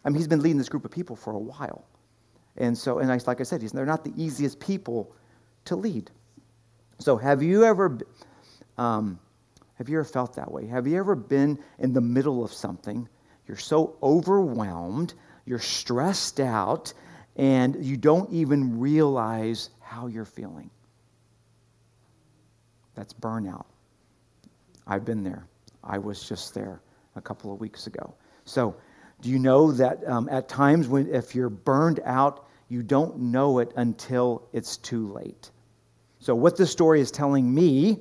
I 0.05 0.09
mean, 0.09 0.17
he's 0.17 0.29
been 0.29 0.41
leading 0.41 0.59
this 0.59 0.69
group 0.69 0.85
of 0.85 0.91
people 0.91 1.17
for 1.17 1.33
a 1.33 1.39
while. 1.39 1.85
And 2.57 2.77
so, 2.77 2.99
and 2.99 3.11
I, 3.11 3.19
like 3.27 3.41
I 3.41 3.45
said, 3.45 3.61
they're 3.61 3.87
not 3.87 4.05
the 4.05 4.13
easiest 4.17 4.61
people 4.61 5.15
to 5.67 5.77
lead. 5.77 6.11
So, 6.99 7.17
have 7.17 7.43
you 7.43 7.65
ever 7.65 7.99
um, 8.79 9.19
have 9.75 9.89
you 9.89 9.99
ever 9.99 10.05
felt 10.05 10.37
that 10.37 10.51
way? 10.51 10.67
Have 10.67 10.87
you 10.87 10.99
ever 10.99 11.15
been 11.15 11.59
in 11.79 11.93
the 11.93 12.01
middle 12.01 12.45
of 12.45 12.53
something? 12.53 13.09
You're 13.47 13.57
so 13.57 13.97
overwhelmed, 14.03 15.15
you're 15.45 15.59
stressed 15.59 16.41
out, 16.41 16.93
and 17.37 17.85
you 17.85 17.97
don't 17.97 18.31
even 18.31 18.79
realize 18.79 19.71
how 19.81 20.07
you're 20.07 20.25
feeling. 20.25 20.71
That's 22.95 23.13
burnout. 23.13 23.65
I've 24.87 25.05
been 25.05 25.23
there. 25.23 25.47
I 25.85 25.99
was 25.99 26.29
just 26.29 26.55
there 26.55 26.81
a 27.17 27.21
couple 27.21 27.53
of 27.53 27.61
weeks 27.61 27.87
ago. 27.87 28.15
So, 28.45 28.77
do 29.21 29.31
you 29.31 29.39
know 29.39 29.71
that 29.73 30.07
um, 30.09 30.29
at 30.31 30.49
times 30.49 30.89
when 30.89 31.13
if 31.15 31.35
you're 31.35 31.49
burned 31.49 32.01
out, 32.05 32.47
you 32.69 32.83
don't 32.83 33.19
know 33.19 33.61
it 33.61 33.73
until 33.77 34.49
it's 34.53 34.77
too 34.77 35.13
late? 35.13 35.51
So, 36.19 36.35
what 36.35 36.57
this 36.57 36.71
story 36.71 37.01
is 37.01 37.11
telling 37.11 37.53
me 37.53 38.01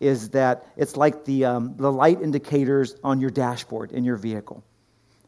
is 0.00 0.30
that 0.30 0.66
it's 0.76 0.96
like 0.96 1.24
the, 1.24 1.44
um, 1.44 1.74
the 1.76 1.90
light 1.90 2.20
indicators 2.20 2.96
on 3.02 3.20
your 3.20 3.30
dashboard 3.30 3.92
in 3.92 4.04
your 4.04 4.16
vehicle, 4.16 4.62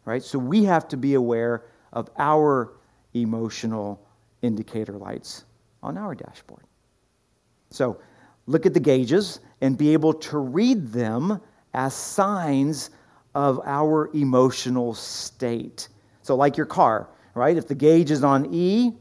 right? 0.05 0.23
So 0.23 0.39
we 0.39 0.65
have 0.65 0.89
to 0.89 0.97
be 0.97 1.15
aware 1.15 1.65
of 1.93 2.11
our 2.19 2.73
emotional 3.15 4.07
indicator 4.43 4.93
lights 4.93 5.45
on 5.83 5.97
our 5.97 6.15
dashboard. 6.15 6.65
So 7.71 7.99
look 8.47 8.67
at 8.67 8.75
the 8.75 8.81
gauges 8.81 9.41
and 9.61 9.77
be 9.77 9.93
able 9.93 10.15
to 10.15 10.39
read 10.39 10.93
them 10.93 11.41
as 11.75 11.95
signs 11.95 12.91
of 13.35 13.61
our 13.65 14.11
emotional 14.15 14.95
state. 14.95 15.89
So, 16.23 16.35
like 16.35 16.57
your 16.57 16.67
car, 16.67 17.09
right? 17.35 17.57
If 17.57 17.69
the 17.69 17.75
gauge 17.75 18.11
is 18.11 18.25
on 18.25 18.53
E, 18.53 18.93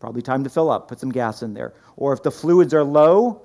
probably 0.00 0.22
time 0.22 0.44
to 0.44 0.50
fill 0.50 0.70
up, 0.70 0.88
put 0.88 1.00
some 1.00 1.10
gas 1.10 1.42
in 1.42 1.54
there. 1.54 1.74
Or 1.96 2.12
if 2.12 2.22
the 2.22 2.30
fluids 2.30 2.72
are 2.72 2.84
low, 2.84 3.42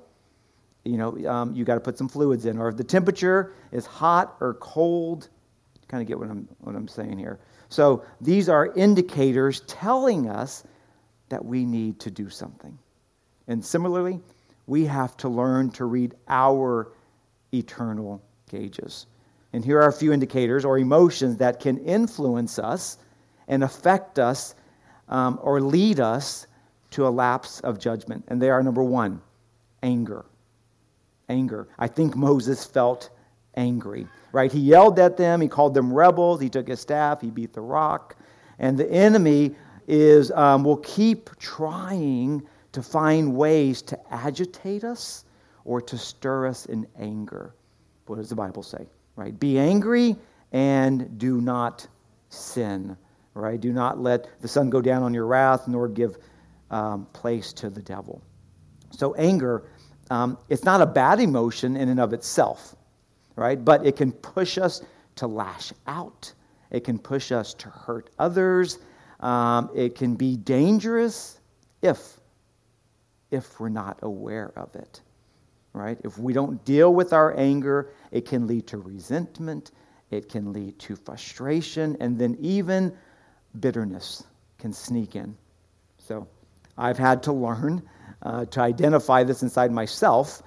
you 0.84 0.96
know, 0.98 1.26
um, 1.26 1.54
you 1.54 1.64
got 1.64 1.74
to 1.74 1.80
put 1.80 1.98
some 1.98 2.08
fluids 2.08 2.46
in. 2.46 2.58
Or 2.58 2.68
if 2.68 2.76
the 2.76 2.84
temperature 2.84 3.52
is 3.72 3.86
hot 3.86 4.36
or 4.40 4.54
cold, 4.54 5.28
kind 5.88 6.00
of 6.00 6.06
get 6.06 6.18
what 6.18 6.30
I'm, 6.30 6.48
what 6.60 6.76
I'm 6.76 6.88
saying 6.88 7.18
here. 7.18 7.40
So 7.68 8.04
these 8.20 8.48
are 8.48 8.72
indicators 8.74 9.62
telling 9.62 10.28
us 10.28 10.64
that 11.28 11.44
we 11.44 11.64
need 11.64 11.98
to 12.00 12.10
do 12.10 12.30
something. 12.30 12.78
And 13.48 13.64
similarly, 13.64 14.20
we 14.66 14.84
have 14.86 15.16
to 15.18 15.28
learn 15.28 15.70
to 15.72 15.84
read 15.84 16.14
our 16.28 16.92
eternal 17.52 18.22
gauges. 18.50 19.06
And 19.52 19.64
here 19.64 19.80
are 19.80 19.88
a 19.88 19.92
few 19.92 20.12
indicators 20.12 20.64
or 20.64 20.78
emotions 20.78 21.36
that 21.36 21.60
can 21.60 21.78
influence 21.78 22.58
us 22.58 22.98
and 23.48 23.62
affect 23.62 24.18
us 24.18 24.54
um, 25.08 25.38
or 25.42 25.60
lead 25.60 26.00
us 26.00 26.46
to 26.90 27.06
a 27.06 27.10
lapse 27.10 27.60
of 27.60 27.78
judgment. 27.78 28.24
And 28.28 28.40
they 28.40 28.50
are 28.50 28.62
number 28.62 28.82
one, 28.82 29.20
anger 29.82 30.24
anger. 31.28 31.68
I 31.78 31.86
think 31.86 32.16
Moses 32.16 32.64
felt 32.64 33.10
angry, 33.56 34.06
right? 34.32 34.50
He 34.50 34.60
yelled 34.60 34.98
at 34.98 35.16
them, 35.16 35.40
he 35.40 35.48
called 35.48 35.74
them 35.74 35.92
rebels, 35.92 36.40
he 36.40 36.48
took 36.48 36.68
his 36.68 36.80
staff, 36.80 37.20
he 37.20 37.30
beat 37.30 37.52
the 37.52 37.60
rock. 37.60 38.16
And 38.58 38.78
the 38.78 38.90
enemy 38.90 39.54
is 39.86 40.30
um, 40.32 40.64
will 40.64 40.78
keep 40.78 41.30
trying 41.38 42.42
to 42.74 42.82
find 42.82 43.34
ways 43.34 43.82
to 43.82 43.98
agitate 44.12 44.84
us 44.84 45.24
or 45.64 45.80
to 45.80 45.96
stir 45.96 46.46
us 46.46 46.66
in 46.66 46.86
anger. 46.98 47.54
What 48.06 48.16
does 48.16 48.28
the 48.28 48.34
Bible 48.34 48.62
say? 48.62 48.86
Right? 49.16 49.38
Be 49.38 49.58
angry 49.58 50.16
and 50.52 51.18
do 51.18 51.40
not 51.40 51.86
sin. 52.28 52.96
Right? 53.34 53.60
Do 53.60 53.72
not 53.72 53.98
let 53.98 54.40
the 54.40 54.48
sun 54.48 54.70
go 54.70 54.80
down 54.80 55.02
on 55.02 55.14
your 55.14 55.26
wrath, 55.26 55.66
nor 55.66 55.88
give 55.88 56.18
um, 56.70 57.06
place 57.12 57.52
to 57.54 57.70
the 57.70 57.82
devil. 57.82 58.22
So 58.90 59.14
anger, 59.14 59.64
um, 60.10 60.38
it's 60.48 60.64
not 60.64 60.80
a 60.80 60.86
bad 60.86 61.20
emotion 61.20 61.76
in 61.76 61.88
and 61.88 61.98
of 61.98 62.12
itself, 62.12 62.76
right? 63.36 63.64
But 63.64 63.86
it 63.86 63.96
can 63.96 64.12
push 64.12 64.58
us 64.58 64.82
to 65.16 65.26
lash 65.26 65.72
out. 65.86 66.32
It 66.70 66.84
can 66.84 66.98
push 66.98 67.32
us 67.32 67.54
to 67.54 67.68
hurt 67.68 68.10
others. 68.18 68.78
Um, 69.20 69.70
it 69.74 69.94
can 69.94 70.14
be 70.14 70.36
dangerous 70.36 71.40
if 71.82 72.20
if 73.34 73.60
we're 73.60 73.68
not 73.68 73.98
aware 74.02 74.52
of 74.56 74.74
it 74.74 75.00
right? 75.74 75.98
If 76.04 76.18
we 76.18 76.32
don't 76.32 76.64
deal 76.64 76.94
with 76.94 77.12
our 77.12 77.36
anger, 77.36 77.90
it 78.12 78.26
can 78.26 78.46
lead 78.46 78.66
to 78.68 78.78
resentment, 78.78 79.72
it 80.10 80.28
can 80.28 80.52
lead 80.52 80.78
to 80.78 80.96
frustration, 80.96 81.96
and 82.00 82.18
then 82.18 82.36
even 82.40 82.96
bitterness 83.60 84.24
can 84.56 84.72
sneak 84.72 85.16
in. 85.16 85.36
So 85.98 86.26
I've 86.78 86.96
had 86.96 87.22
to 87.24 87.32
learn 87.32 87.82
uh, 88.22 88.46
to 88.46 88.60
identify 88.60 89.24
this 89.24 89.42
inside 89.42 89.72
myself 89.72 90.42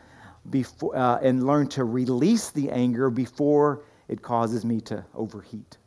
before, 0.50 0.96
uh, 0.96 1.20
and 1.22 1.46
learn 1.46 1.68
to 1.68 1.84
release 1.84 2.50
the 2.50 2.72
anger 2.72 3.10
before 3.10 3.84
it 4.08 4.22
causes 4.22 4.64
me 4.64 4.80
to 4.82 5.06
overheat. 5.14 5.78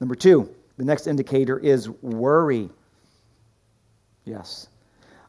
Number 0.00 0.14
two, 0.14 0.54
the 0.76 0.84
next 0.84 1.06
indicator 1.06 1.58
is 1.58 1.88
worry. 1.88 2.68
Yes, 4.26 4.68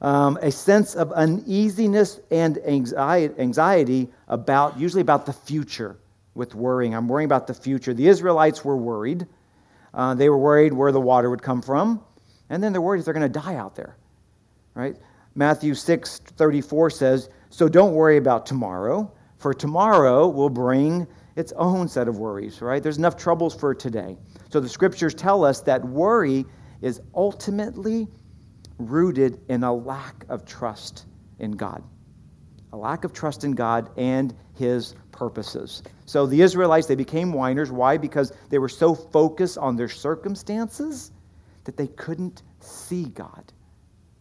um, 0.01 0.37
a 0.41 0.51
sense 0.51 0.95
of 0.95 1.11
uneasiness 1.11 2.19
and 2.31 2.57
anxiety 2.65 4.09
about, 4.27 4.79
usually 4.79 5.01
about 5.01 5.25
the 5.25 5.33
future 5.33 5.97
with 6.35 6.55
worrying. 6.55 6.95
I'm 6.95 7.07
worrying 7.07 7.25
about 7.25 7.47
the 7.47 7.53
future. 7.53 7.93
The 7.93 8.07
Israelites 8.07 8.63
were 8.63 8.77
worried. 8.77 9.27
Uh, 9.93 10.13
they 10.13 10.29
were 10.29 10.37
worried 10.37 10.73
where 10.73 10.91
the 10.91 11.01
water 11.01 11.29
would 11.29 11.41
come 11.41 11.61
from, 11.61 12.03
and 12.49 12.63
then 12.63 12.71
they're 12.71 12.81
worried 12.81 12.99
if 12.99 13.05
they're 13.05 13.13
going 13.13 13.31
to 13.31 13.39
die 13.39 13.55
out 13.55 13.75
there, 13.75 13.97
right? 14.73 14.95
Matthew 15.35 15.73
6 15.73 16.19
34 16.19 16.89
says, 16.91 17.29
So 17.49 17.67
don't 17.67 17.93
worry 17.93 18.17
about 18.17 18.45
tomorrow, 18.45 19.11
for 19.37 19.53
tomorrow 19.53 20.27
will 20.27 20.49
bring 20.49 21.07
its 21.35 21.51
own 21.53 21.87
set 21.87 22.07
of 22.07 22.17
worries, 22.17 22.61
right? 22.61 22.83
There's 22.83 22.97
enough 22.97 23.17
troubles 23.17 23.55
for 23.55 23.73
today. 23.73 24.17
So 24.49 24.59
the 24.59 24.69
scriptures 24.69 25.13
tell 25.13 25.43
us 25.43 25.61
that 25.61 25.83
worry 25.83 26.45
is 26.81 27.01
ultimately 27.15 28.07
rooted 28.79 29.39
in 29.49 29.63
a 29.63 29.73
lack 29.73 30.25
of 30.29 30.45
trust 30.45 31.05
in 31.39 31.51
God. 31.51 31.83
A 32.71 32.77
lack 32.77 33.03
of 33.03 33.13
trust 33.13 33.43
in 33.43 33.53
God 33.53 33.89
and 33.97 34.33
his 34.55 34.95
purposes. 35.11 35.83
So 36.05 36.25
the 36.25 36.41
Israelites, 36.41 36.87
they 36.87 36.95
became 36.95 37.33
whiners. 37.33 37.71
Why? 37.71 37.97
Because 37.97 38.31
they 38.49 38.59
were 38.59 38.69
so 38.69 38.95
focused 38.95 39.57
on 39.57 39.75
their 39.75 39.89
circumstances 39.89 41.11
that 41.65 41.77
they 41.77 41.87
couldn't 41.87 42.43
see 42.59 43.05
God. 43.05 43.51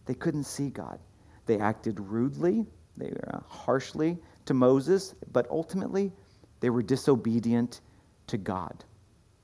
They 0.05 0.13
couldn't 0.13 0.45
see 0.45 0.69
God. 0.69 0.99
They 1.45 1.59
acted 1.59 1.99
rudely, 1.99 2.65
they 2.97 3.09
were 3.09 3.35
uh, 3.35 3.39
harshly 3.47 4.17
to 4.45 4.53
Moses, 4.53 5.15
but 5.31 5.47
ultimately 5.49 6.11
they 6.59 6.69
were 6.69 6.83
disobedient 6.83 7.81
to 8.27 8.37
God. 8.37 8.83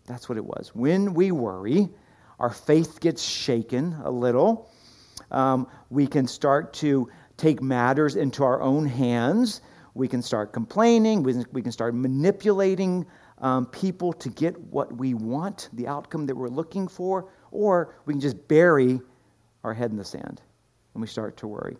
That's 0.05 0.29
what 0.29 0.37
it 0.37 0.45
was. 0.45 0.71
When 0.75 1.13
we 1.13 1.31
worry, 1.31 1.89
our 2.39 2.51
faith 2.51 2.99
gets 2.99 3.23
shaken 3.23 3.95
a 4.03 4.11
little 4.11 4.69
um, 5.31 5.67
we 5.89 6.07
can 6.07 6.27
start 6.27 6.73
to 6.73 7.09
take 7.37 7.61
matters 7.61 8.15
into 8.15 8.43
our 8.43 8.61
own 8.61 8.85
hands. 8.85 9.61
We 9.93 10.07
can 10.07 10.21
start 10.21 10.53
complaining. 10.53 11.23
We 11.23 11.61
can, 11.61 11.71
start 11.71 11.95
manipulating 11.95 13.05
um, 13.39 13.65
people 13.67 14.13
to 14.13 14.29
get 14.29 14.59
what 14.59 14.95
we 14.95 15.13
want, 15.13 15.69
the 15.73 15.87
outcome 15.87 16.25
that 16.27 16.35
we're 16.35 16.49
looking 16.49 16.87
for, 16.87 17.29
or 17.51 17.95
we 18.05 18.13
can 18.13 18.21
just 18.21 18.47
bury 18.47 18.99
our 19.63 19.73
head 19.73 19.91
in 19.91 19.97
the 19.97 20.05
sand 20.05 20.41
and 20.93 21.01
we 21.01 21.07
start 21.07 21.37
to 21.37 21.47
worry. 21.47 21.77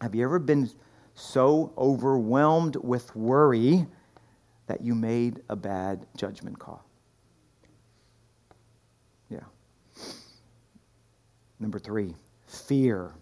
Have 0.00 0.14
you 0.14 0.24
ever 0.24 0.38
been 0.38 0.70
so 1.14 1.72
overwhelmed 1.78 2.76
with 2.76 3.14
worry 3.16 3.86
that 4.66 4.82
you 4.82 4.94
made 4.94 5.40
a 5.48 5.56
bad 5.56 6.06
judgment 6.16 6.58
call? 6.58 6.84
Yeah. 9.30 9.40
Number 11.58 11.78
three, 11.78 12.14
fear. 12.46 13.12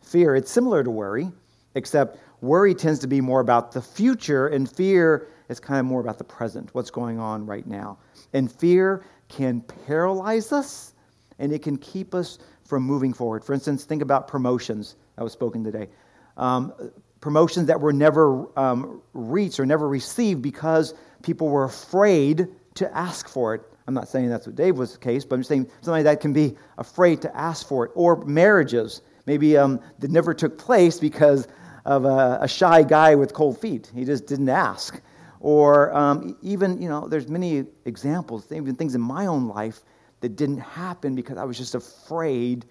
Fear, 0.00 0.36
it's 0.36 0.50
similar 0.50 0.84
to 0.84 0.90
worry, 0.90 1.30
except 1.74 2.18
worry 2.40 2.74
tends 2.74 2.98
to 3.00 3.06
be 3.06 3.20
more 3.20 3.40
about 3.40 3.72
the 3.72 3.80
future, 3.80 4.48
and 4.48 4.70
fear 4.70 5.28
is 5.48 5.60
kind 5.60 5.80
of 5.80 5.86
more 5.86 6.00
about 6.00 6.18
the 6.18 6.24
present, 6.24 6.74
what's 6.74 6.90
going 6.90 7.18
on 7.18 7.46
right 7.46 7.66
now. 7.66 7.98
And 8.32 8.50
fear 8.50 9.04
can 9.28 9.60
paralyze 9.86 10.52
us, 10.52 10.94
and 11.38 11.52
it 11.52 11.62
can 11.62 11.76
keep 11.76 12.14
us 12.14 12.38
from 12.64 12.82
moving 12.82 13.12
forward. 13.12 13.44
For 13.44 13.52
instance, 13.52 13.84
think 13.84 14.02
about 14.02 14.28
promotions 14.28 14.96
that 15.16 15.22
was 15.22 15.32
spoken 15.32 15.64
today. 15.64 15.88
Um, 16.36 16.72
promotions 17.20 17.66
that 17.66 17.80
were 17.80 17.92
never 17.92 18.46
um, 18.58 19.02
reached 19.12 19.58
or 19.58 19.66
never 19.66 19.88
received 19.88 20.42
because 20.42 20.94
people 21.22 21.48
were 21.48 21.64
afraid 21.64 22.48
to 22.74 22.96
ask 22.96 23.28
for 23.28 23.54
it 23.54 23.62
I'm 23.86 23.94
not 23.94 24.08
saying 24.08 24.30
that's 24.30 24.46
what 24.46 24.56
Dave 24.56 24.78
was 24.78 24.92
the 24.92 24.98
case, 24.98 25.24
but 25.24 25.36
I'm 25.36 25.44
saying 25.44 25.70
somebody 25.82 26.04
that 26.04 26.20
can 26.20 26.32
be 26.32 26.56
afraid 26.78 27.20
to 27.22 27.36
ask 27.36 27.66
for 27.68 27.84
it. 27.84 27.92
Or 27.94 28.24
marriages, 28.24 29.02
maybe 29.26 29.56
um, 29.56 29.80
that 29.98 30.10
never 30.10 30.32
took 30.32 30.56
place 30.56 30.98
because 30.98 31.48
of 31.84 32.06
a, 32.06 32.38
a, 32.40 32.48
shy 32.48 32.82
guy 32.82 33.14
with 33.14 33.34
cold 33.34 33.60
feet. 33.60 33.90
He 33.94 34.04
just 34.04 34.26
didn't 34.26 34.48
ask. 34.48 35.02
Or 35.40 35.94
um, 35.94 36.36
even, 36.40 36.80
you 36.80 36.88
know, 36.88 37.06
there's 37.06 37.28
many 37.28 37.66
examples, 37.84 38.50
even 38.50 38.74
things 38.74 38.94
in 38.94 39.02
my 39.02 39.26
own 39.26 39.48
life 39.48 39.80
that 40.20 40.36
didn't 40.36 40.60
happen 40.60 41.14
because 41.14 41.36
I 41.36 41.44
was 41.44 41.58
just 41.58 41.74
afraid 41.74 42.64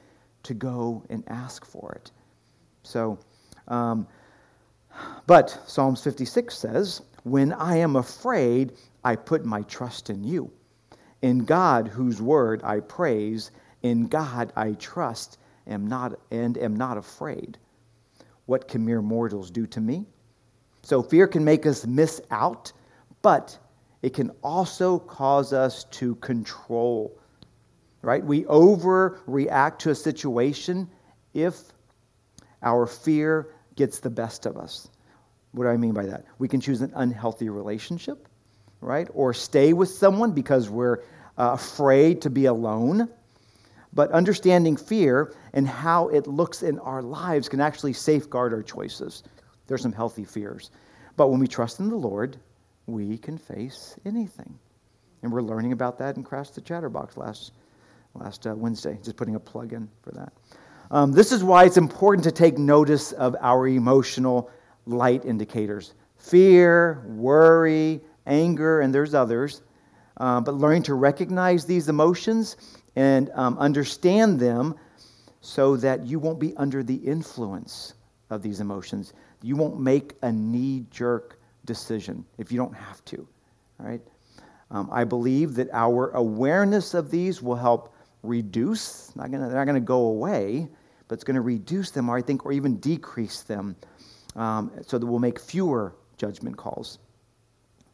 to 0.43 0.55
go 0.55 1.03
and 1.11 1.23
ask 1.27 1.63
for 1.63 1.91
it. 1.93 2.11
So, 2.81 3.19
um, 3.67 4.07
but 5.27 5.57
Psalms 5.67 6.03
56 6.03 6.57
says, 6.57 7.01
When 7.23 7.53
I 7.53 7.77
am 7.77 7.95
afraid, 7.95 8.73
I 9.03 9.15
put 9.15 9.45
my 9.45 9.61
trust 9.63 10.09
in 10.09 10.23
you. 10.23 10.51
In 11.23 11.45
God, 11.45 11.87
whose 11.87 12.21
word 12.21 12.61
I 12.65 12.81
praise, 12.81 13.49
in 13.81 14.07
God 14.07 14.51
I 14.57 14.73
trust, 14.73 15.37
am 15.65 15.87
not 15.87 16.19
and 16.29 16.57
am 16.57 16.75
not 16.75 16.97
afraid. 16.97 17.57
What 18.45 18.67
can 18.67 18.85
mere 18.85 19.01
mortals 19.01 19.49
do 19.49 19.65
to 19.67 19.79
me? 19.79 20.05
So 20.81 21.01
fear 21.01 21.27
can 21.27 21.45
make 21.45 21.65
us 21.65 21.87
miss 21.87 22.19
out, 22.29 22.73
but 23.21 23.57
it 24.01 24.13
can 24.13 24.31
also 24.43 24.99
cause 24.99 25.53
us 25.53 25.85
to 25.91 26.15
control. 26.15 27.17
Right? 28.01 28.21
We 28.21 28.43
overreact 28.43 29.79
to 29.79 29.91
a 29.91 29.95
situation 29.95 30.89
if 31.33 31.55
our 32.61 32.85
fear 32.85 33.47
gets 33.77 33.99
the 33.99 34.09
best 34.09 34.45
of 34.45 34.57
us. 34.57 34.89
What 35.53 35.63
do 35.63 35.69
I 35.69 35.77
mean 35.77 35.93
by 35.93 36.05
that? 36.07 36.25
We 36.37 36.49
can 36.49 36.59
choose 36.59 36.81
an 36.81 36.91
unhealthy 36.95 37.47
relationship, 37.47 38.27
right? 38.81 39.07
Or 39.13 39.33
stay 39.33 39.71
with 39.71 39.87
someone 39.87 40.33
because 40.33 40.69
we're 40.69 41.01
uh, 41.37 41.51
afraid 41.53 42.21
to 42.21 42.29
be 42.29 42.45
alone. 42.45 43.09
But 43.93 44.11
understanding 44.11 44.75
fear 44.75 45.33
and 45.53 45.67
how 45.67 46.07
it 46.07 46.25
looks 46.25 46.63
in 46.63 46.79
our 46.79 47.01
lives 47.01 47.47
can 47.47 47.61
actually 47.61 47.93
safeguard 47.93 48.53
our 48.53 48.63
choices. 48.63 49.23
There's 49.67 49.81
some 49.81 49.93
healthy 49.93 50.25
fears. 50.25 50.71
But 51.15 51.29
when 51.29 51.39
we 51.39 51.47
trust 51.47 51.79
in 51.79 51.89
the 51.89 51.95
Lord, 51.95 52.37
we 52.87 53.17
can 53.17 53.37
face 53.37 53.95
anything. 54.05 54.57
And 55.21 55.31
we're 55.31 55.41
learning 55.41 55.71
about 55.71 55.97
that 55.99 56.17
in 56.17 56.23
Crash 56.23 56.49
the 56.49 56.61
Chatterbox 56.61 57.17
last, 57.17 57.53
last 58.15 58.47
uh, 58.47 58.55
Wednesday, 58.55 58.97
just 59.03 59.15
putting 59.15 59.35
a 59.35 59.39
plug 59.39 59.73
in 59.73 59.87
for 60.01 60.11
that. 60.11 60.33
Um, 60.91 61.11
this 61.11 61.31
is 61.31 61.43
why 61.43 61.65
it's 61.65 61.77
important 61.77 62.23
to 62.25 62.31
take 62.31 62.57
notice 62.57 63.13
of 63.13 63.35
our 63.41 63.67
emotional 63.67 64.49
light 64.85 65.23
indicators 65.23 65.93
fear, 66.17 67.03
worry, 67.05 67.99
anger, 68.25 68.79
and 68.79 68.93
there's 68.93 69.13
others 69.13 69.61
uh, 70.17 70.41
but 70.41 70.55
learning 70.55 70.83
to 70.83 70.93
recognize 70.93 71.65
these 71.65 71.89
emotions 71.89 72.57
and 72.95 73.29
um, 73.33 73.57
understand 73.57 74.39
them 74.39 74.75
so 75.41 75.75
that 75.77 76.05
you 76.05 76.19
won't 76.19 76.39
be 76.39 76.55
under 76.57 76.83
the 76.83 76.95
influence 76.95 77.93
of 78.29 78.41
these 78.41 78.59
emotions. 78.59 79.13
You 79.41 79.55
won't 79.55 79.79
make 79.79 80.13
a 80.21 80.31
knee 80.31 80.85
jerk 80.89 81.39
decision 81.65 82.25
if 82.37 82.51
you 82.51 82.57
don't 82.57 82.75
have 82.75 83.03
to. 83.05 83.27
All 83.79 83.85
right? 83.85 84.01
Um, 84.71 84.89
I 84.91 85.03
believe 85.03 85.55
that 85.55 85.69
our 85.71 86.09
awareness 86.11 86.93
of 86.93 87.11
these 87.11 87.41
will 87.41 87.55
help 87.55 87.93
reduce, 88.23 89.15
not 89.15 89.31
gonna, 89.31 89.47
they're 89.47 89.57
not 89.57 89.65
going 89.65 89.75
to 89.75 89.85
go 89.85 90.05
away, 90.05 90.67
but 91.07 91.15
it's 91.15 91.23
going 91.23 91.35
to 91.35 91.41
reduce 91.41 91.91
them, 91.91 92.09
or 92.09 92.17
I 92.17 92.21
think, 92.21 92.45
or 92.45 92.51
even 92.53 92.77
decrease 92.77 93.41
them, 93.41 93.75
um, 94.35 94.71
so 94.87 94.97
that 94.97 95.05
we'll 95.05 95.19
make 95.19 95.39
fewer 95.39 95.93
judgment 96.17 96.57
calls. 96.57 96.99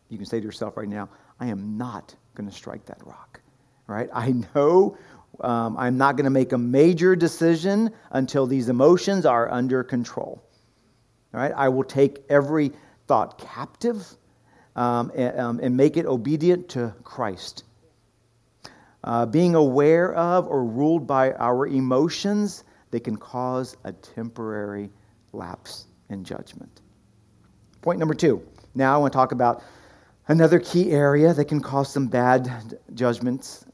you 0.10 0.18
can 0.18 0.26
say 0.26 0.40
to 0.40 0.46
yourself 0.46 0.78
right 0.78 0.88
now, 0.88 1.10
I 1.40 1.48
am 1.48 1.78
not 1.78 2.16
going 2.36 2.50
to 2.50 2.56
strike 2.56 2.86
that 2.86 3.06
rock. 3.06 3.42
Right? 3.88 4.10
I 4.14 4.36
know 4.56 4.98
um, 5.42 5.78
I'm 5.78 5.98
not 5.98 6.16
going 6.16 6.26
to 6.26 6.32
make 6.32 6.52
a 6.52 6.58
major 6.58 7.16
decision 7.16 7.92
until 8.12 8.46
these 8.46 8.70
emotions 8.70 9.26
are 9.26 9.50
under 9.52 9.84
control. 9.84 10.44
right? 11.32 11.52
I 11.56 11.70
will 11.70 11.84
take 11.84 12.24
every 12.30 12.72
thought 13.08 13.38
captive 13.38 14.06
um, 14.76 15.12
and, 15.16 15.40
um, 15.40 15.60
and, 15.62 15.76
make 15.76 15.98
it 15.98 16.06
obedient 16.06 16.70
to 16.70 16.94
Christ. 17.04 17.64
Uh, 19.04 19.26
being 19.26 19.56
aware 19.56 20.14
of 20.14 20.48
or 20.48 20.64
ruled 20.64 21.08
by 21.08 21.32
our 21.34 21.66
emotions, 21.68 22.64
they 22.92 23.00
can 23.00 23.18
cause 23.18 23.76
a 23.84 23.92
temporary 23.92 24.90
lapse 25.34 25.88
in 26.10 26.24
judgment. 26.24 26.82
Point 27.82 28.00
number 28.00 28.14
two. 28.14 28.46
Now 28.76 28.94
I 28.94 28.98
want 28.98 29.12
to 29.12 29.18
talk 29.18 29.32
about 29.32 29.64
another 30.30 30.60
key 30.60 30.92
area 30.92 31.34
that 31.34 31.46
can 31.46 31.60
cause 31.60 31.92
some 31.92 32.08
bad 32.08 32.80
judgments. 32.94 33.66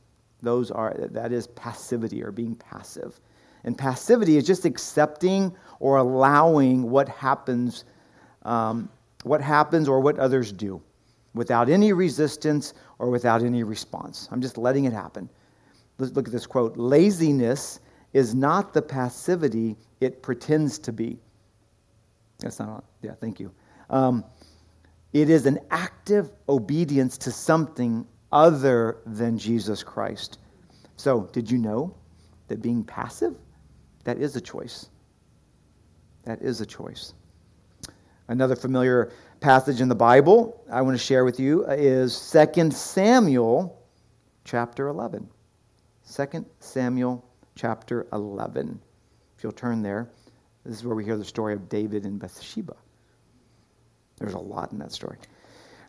Those 0.41 0.71
are 0.71 0.95
that 1.11 1.31
is 1.31 1.47
passivity 1.47 2.23
or 2.23 2.31
being 2.31 2.55
passive. 2.55 3.19
And 3.63 3.77
passivity 3.77 4.37
is 4.37 4.45
just 4.45 4.65
accepting 4.65 5.55
or 5.79 5.97
allowing 5.97 6.89
what 6.89 7.09
happens, 7.09 7.85
um, 8.43 8.89
what 9.23 9.41
happens 9.41 9.87
or 9.89 9.99
what 9.99 10.17
others 10.19 10.51
do, 10.51 10.81
without 11.33 11.67
any 11.69 11.93
resistance 11.93 12.73
or 12.99 13.09
without 13.09 13.41
any 13.43 13.63
response. 13.63 14.29
I'm 14.31 14.41
just 14.41 14.57
letting 14.57 14.85
it 14.85 14.93
happen. 14.93 15.29
Let's 15.97 16.13
look 16.13 16.27
at 16.27 16.31
this 16.31 16.45
quote: 16.47 16.77
"Laziness 16.77 17.79
is 18.13 18.33
not 18.33 18.73
the 18.73 18.81
passivity 18.81 19.75
it 19.99 20.21
pretends 20.21 20.79
to 20.79 20.93
be." 20.93 21.19
That's 22.39 22.59
not. 22.59 22.83
Yeah, 23.01 23.13
thank 23.19 23.39
you. 23.39 23.51
Um, 23.89 24.23
it 25.15 25.29
is 25.29 25.45
an 25.45 25.59
active 25.71 26.29
obedience 26.49 27.17
to 27.17 27.31
something 27.31 28.05
other 28.33 28.97
than 29.05 29.37
Jesus 29.37 29.81
Christ. 29.81 30.39
So, 30.97 31.29
did 31.31 31.49
you 31.49 31.57
know 31.57 31.95
that 32.49 32.61
being 32.61 32.83
passive, 32.83 33.33
that 34.03 34.17
is 34.17 34.35
a 34.35 34.41
choice? 34.41 34.89
That 36.25 36.41
is 36.41 36.59
a 36.59 36.65
choice. 36.65 37.13
Another 38.27 38.57
familiar 38.57 39.13
passage 39.39 39.79
in 39.79 39.87
the 39.87 39.95
Bible 39.95 40.61
I 40.69 40.81
want 40.81 40.99
to 40.99 41.03
share 41.03 41.23
with 41.23 41.39
you 41.39 41.63
is 41.65 42.35
2 42.53 42.71
Samuel 42.71 43.81
chapter 44.43 44.89
11. 44.89 45.29
2 46.13 46.45
Samuel 46.59 47.25
chapter 47.55 48.05
11. 48.11 48.81
If 49.37 49.43
you'll 49.45 49.53
turn 49.53 49.81
there, 49.81 50.09
this 50.65 50.75
is 50.75 50.83
where 50.83 50.95
we 50.95 51.05
hear 51.05 51.15
the 51.15 51.23
story 51.23 51.53
of 51.53 51.69
David 51.69 52.03
and 52.03 52.19
Bathsheba. 52.19 52.75
There's 54.17 54.33
a 54.33 54.39
lot 54.39 54.71
in 54.71 54.79
that 54.79 54.91
story. 54.91 55.17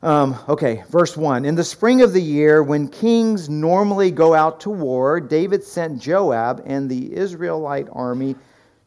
Um, 0.02 0.36
okay, 0.48 0.84
verse 0.90 1.16
1. 1.16 1.44
In 1.44 1.54
the 1.54 1.64
spring 1.64 2.02
of 2.02 2.12
the 2.12 2.22
year, 2.22 2.62
when 2.62 2.88
kings 2.88 3.48
normally 3.48 4.10
go 4.10 4.34
out 4.34 4.60
to 4.60 4.70
war, 4.70 5.20
David 5.20 5.64
sent 5.64 6.00
Joab 6.00 6.62
and 6.66 6.88
the 6.88 7.14
Israelite 7.14 7.88
army 7.92 8.36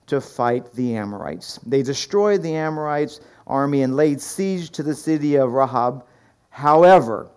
to 0.07 0.21
fight 0.21 0.71
the 0.73 0.95
Amorites. 0.95 1.59
They 1.65 1.81
destroyed 1.81 2.41
the 2.41 2.55
Amorites' 2.55 3.21
army 3.47 3.81
and 3.81 3.95
laid 3.95 4.21
siege 4.21 4.69
to 4.71 4.83
the 4.83 4.95
city 4.95 5.35
of 5.35 5.53
Rahab. 5.53 6.05
However, 6.49 7.29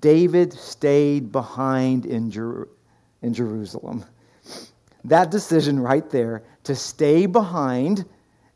David 0.00 0.52
stayed 0.52 1.30
behind 1.30 2.06
in, 2.06 2.30
Jer- 2.30 2.68
in 3.22 3.34
Jerusalem. 3.34 4.04
That 5.04 5.30
decision 5.30 5.78
right 5.78 6.08
there 6.10 6.42
to 6.64 6.74
stay 6.74 7.26
behind 7.26 8.04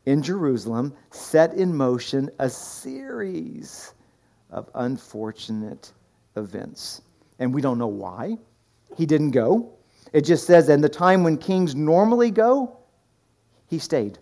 in 0.08 0.22
Jerusalem 0.22 0.94
set 1.10 1.52
in 1.52 1.76
motion 1.76 2.30
a 2.38 2.48
series 2.48 3.92
of 4.50 4.70
unfortunate 4.74 5.92
events. 6.34 7.02
And 7.38 7.52
we 7.52 7.60
don't 7.60 7.76
know 7.76 7.88
why 7.88 8.38
he 8.96 9.04
didn't 9.04 9.32
go. 9.32 9.70
It 10.14 10.22
just 10.22 10.46
says, 10.46 10.70
in 10.70 10.80
the 10.80 10.88
time 10.88 11.24
when 11.24 11.36
kings 11.36 11.74
normally 11.74 12.30
go, 12.30 12.78
he 13.66 13.78
stayed. 13.78 14.18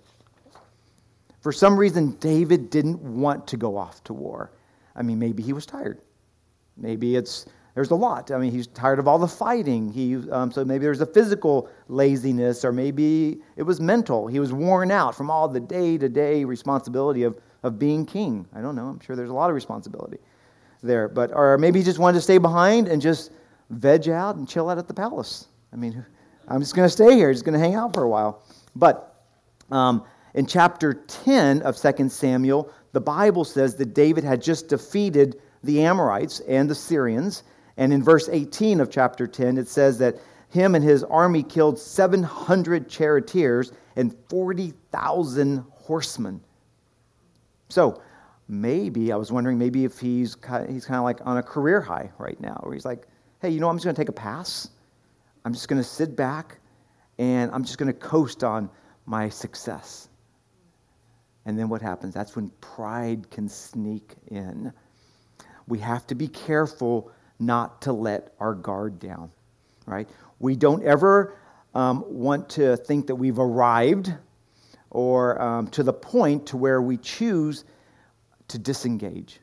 For 1.39 1.53
some 1.53 1.79
reason, 1.79 2.17
David 2.19 2.69
didn't 2.69 3.01
want 3.01 3.47
to 3.47 3.57
go 3.57 3.77
off 3.77 4.03
to 4.05 4.13
war. 4.13 4.51
I 4.97 5.03
mean, 5.03 5.21
maybe 5.21 5.41
he 5.41 5.53
was 5.53 5.67
tired. 5.67 6.01
Maybe 6.77 7.15
it's 7.15 7.47
there's 7.77 7.91
a 7.91 7.95
lot. 7.95 8.31
I 8.31 8.39
mean, 8.39 8.51
he's 8.53 8.69
tired 8.69 8.99
of 8.99 9.07
all 9.07 9.19
the 9.19 9.29
fighting. 9.29 9.93
He, 9.93 10.17
um, 10.31 10.51
so 10.51 10.65
maybe 10.65 10.85
there's 10.85 11.03
a 11.03 11.07
physical 11.07 11.69
laziness, 11.89 12.65
or 12.65 12.73
maybe 12.73 13.43
it 13.57 13.65
was 13.65 13.83
mental. 13.83 14.27
He 14.27 14.41
was 14.41 14.51
worn 14.51 14.91
out 14.91 15.15
from 15.15 15.31
all 15.31 15.47
the 15.47 15.61
day 15.61 15.99
to 15.99 16.09
day 16.09 16.43
responsibility 16.43 17.23
of, 17.23 17.39
of 17.63 17.79
being 17.79 18.07
king. 18.07 18.47
I 18.55 18.63
don't 18.63 18.77
know. 18.77 18.87
I'm 18.87 18.99
sure 19.01 19.15
there's 19.15 19.29
a 19.29 19.35
lot 19.35 19.51
of 19.51 19.55
responsibility 19.55 20.17
there. 20.83 21.07
But, 21.07 21.33
or 21.35 21.59
maybe 21.59 21.81
he 21.81 21.85
just 21.85 21.99
wanted 21.99 22.17
to 22.17 22.23
stay 22.23 22.39
behind 22.39 22.89
and 22.89 23.03
just 23.03 23.31
veg 23.69 24.09
out 24.09 24.37
and 24.37 24.49
chill 24.49 24.71
out 24.71 24.79
at 24.79 24.89
the 24.89 24.95
palace. 24.95 25.49
I 25.71 25.77
mean, 25.77 26.03
I'm 26.49 26.61
just 26.61 26.75
going 26.75 26.87
to 26.87 26.91
stay 26.91 27.15
here, 27.15 27.31
just 27.31 27.45
going 27.45 27.53
to 27.53 27.65
hang 27.65 27.75
out 27.75 27.93
for 27.93 28.05
a 28.05 28.09
while. 28.09 28.43
But 28.75 29.23
um, 29.71 30.03
in 30.33 30.47
chapter 30.47 30.95
10 30.95 31.61
of 31.61 31.77
2 31.77 32.09
Samuel, 32.09 32.73
the 32.93 33.03
Bible 33.03 33.45
says 33.45 33.77
that 33.77 33.93
David 33.93 34.25
had 34.25 34.41
just 34.41 34.69
defeated 34.69 35.43
the 35.63 35.83
Amorites 35.83 36.41
and 36.49 36.71
the 36.71 36.75
Syrians 36.75 37.43
and 37.77 37.93
in 37.93 38.03
verse 38.03 38.29
18 38.29 38.81
of 38.81 38.91
chapter 38.91 39.27
10, 39.27 39.59
it 39.59 39.69
says 39.69 39.99
that 39.99 40.17
him 40.49 40.75
and 40.75 40.85
his 40.85 41.05
army 41.05 41.43
killed 41.43 41.79
700 41.79 42.89
charioteers 42.89 43.73
and 43.97 44.15
40,000 44.29 45.65
horsemen. 45.71 46.41
So 47.69 48.01
maybe, 48.49 49.13
I 49.13 49.17
was 49.17 49.33
wondering, 49.33 49.59
maybe 49.59 49.85
if 49.85 49.99
he's, 49.99 50.37
he's 50.69 50.87
kind 50.87 50.99
of 50.99 51.05
like 51.05 51.19
on 51.27 51.37
a 51.37 51.43
career 51.43 51.81
high 51.81 52.11
right 52.19 52.41
now, 52.41 52.59
where 52.63 52.73
he's 52.73 52.85
like, 52.85 53.07
hey, 53.41 53.51
you 53.51 53.61
know, 53.61 53.69
I'm 53.69 53.77
just 53.77 53.85
going 53.85 53.95
to 53.95 54.01
take 54.01 54.09
a 54.09 54.13
pass. 54.13 54.69
I'm 55.45 55.53
just 55.53 55.69
going 55.69 55.81
to 55.81 55.89
sit 55.89 56.17
back 56.17 56.59
and 57.19 57.51
I'm 57.53 57.65
just 57.65 57.79
going 57.79 57.93
to 57.93 57.99
coast 57.99 58.45
on 58.45 58.71
my 59.05 59.29
success. 59.29 60.09
And 61.45 61.59
then 61.59 61.69
what 61.69 61.81
happens? 61.81 62.15
That's 62.15 62.35
when 62.35 62.51
pride 62.61 63.31
can 63.31 63.49
sneak 63.49 64.15
in. 64.29 64.73
We 65.69 65.79
have 65.79 66.07
to 66.09 66.15
be 66.15 66.29
careful 66.29 67.11
not 67.39 67.83
to 67.83 67.93
let 67.93 68.33
our 68.41 68.55
guard 68.55 68.99
down, 68.99 69.31
right? 69.87 70.09
We 70.39 70.57
don't 70.57 70.83
ever 70.85 71.37
um, 71.75 72.05
want 72.09 72.49
to 72.51 72.77
think 72.77 73.07
that 73.07 73.15
we've 73.15 73.39
arrived 73.39 74.13
or 74.91 75.41
um, 75.43 75.69
to 75.69 75.83
the 75.83 75.93
point 75.93 76.47
to 76.47 76.57
where 76.57 76.81
we 76.81 76.97
choose 76.97 77.65
to 78.49 78.59
disengage. 78.59 79.41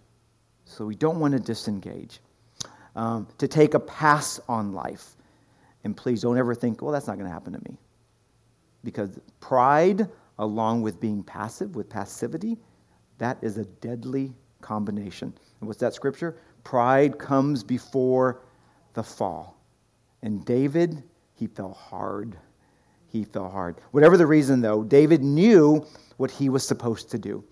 So 0.66 0.86
we 0.86 0.96
don't 0.96 1.20
want 1.20 1.34
to 1.34 1.40
disengage, 1.40 2.20
um, 2.96 3.28
to 3.38 3.48
take 3.48 3.74
a 3.74 3.80
pass 3.80 4.40
on 4.48 4.74
life. 4.74 5.16
And 5.84 5.96
please 5.96 6.22
don't 6.22 6.38
ever 6.38 6.56
think, 6.56 6.82
well, 6.82 6.92
that's 6.92 7.08
not 7.08 7.18
going 7.18 7.28
to 7.28 7.34
happen 7.34 7.54
to 7.54 7.60
me. 7.70 7.78
Because 8.84 9.20
pride, 9.40 10.08
along 10.40 10.82
with 10.82 11.00
being 11.00 11.22
passive, 11.22 11.76
with 11.76 11.90
passivity, 11.90 12.58
that 13.18 13.38
is 13.42 13.58
a 13.58 13.66
deadly 13.66 14.34
combination. 14.62 15.34
And 15.60 15.68
what's 15.68 15.80
that 15.82 15.94
scripture? 15.94 16.38
Pride 16.64 17.18
comes 17.18 17.64
before 17.64 18.42
the 18.94 19.04
fall. 19.04 19.58
And 20.22 20.46
David, 20.46 21.04
he 21.36 21.48
fell 21.48 21.74
hard. 21.74 22.38
He 23.08 23.24
fell 23.24 23.50
hard. 23.50 23.76
Whatever 23.92 24.18
the 24.18 24.26
reason, 24.26 24.62
though, 24.62 24.84
David 24.84 25.24
knew 25.24 25.86
what 26.18 26.32
he 26.32 26.50
was 26.50 26.66
supposed 26.66 27.12
to 27.12 27.18
do. 27.18 27.44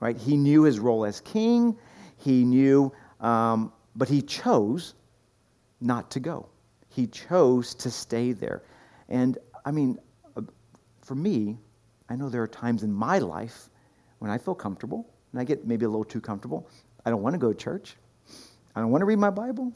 Right? 0.00 0.16
He 0.16 0.36
knew 0.36 0.62
his 0.62 0.78
role 0.78 1.04
as 1.04 1.20
king. 1.20 1.76
He 2.18 2.44
knew, 2.44 2.92
um, 3.20 3.72
but 3.94 4.08
he 4.08 4.22
chose 4.22 4.94
not 5.80 6.10
to 6.10 6.20
go. 6.20 6.48
He 6.88 7.06
chose 7.06 7.74
to 7.74 7.90
stay 7.90 8.32
there. 8.32 8.62
And 9.08 9.38
I 9.64 9.70
mean, 9.70 9.98
uh, 10.36 10.42
for 11.02 11.14
me, 11.14 11.58
I 12.08 12.16
know 12.16 12.28
there 12.28 12.42
are 12.42 12.48
times 12.48 12.82
in 12.82 12.92
my 12.92 13.18
life 13.18 13.68
when 14.18 14.30
I 14.30 14.38
feel 14.38 14.54
comfortable, 14.54 15.06
and 15.32 15.40
I 15.40 15.44
get 15.44 15.66
maybe 15.66 15.84
a 15.84 15.88
little 15.88 16.04
too 16.04 16.20
comfortable. 16.20 16.68
I 17.04 17.10
don't 17.10 17.22
want 17.22 17.34
to 17.34 17.38
go 17.38 17.52
to 17.52 17.58
church. 17.58 17.96
I 18.76 18.80
don't 18.80 18.90
want 18.90 19.00
to 19.00 19.06
read 19.06 19.18
my 19.18 19.30
Bible. 19.30 19.72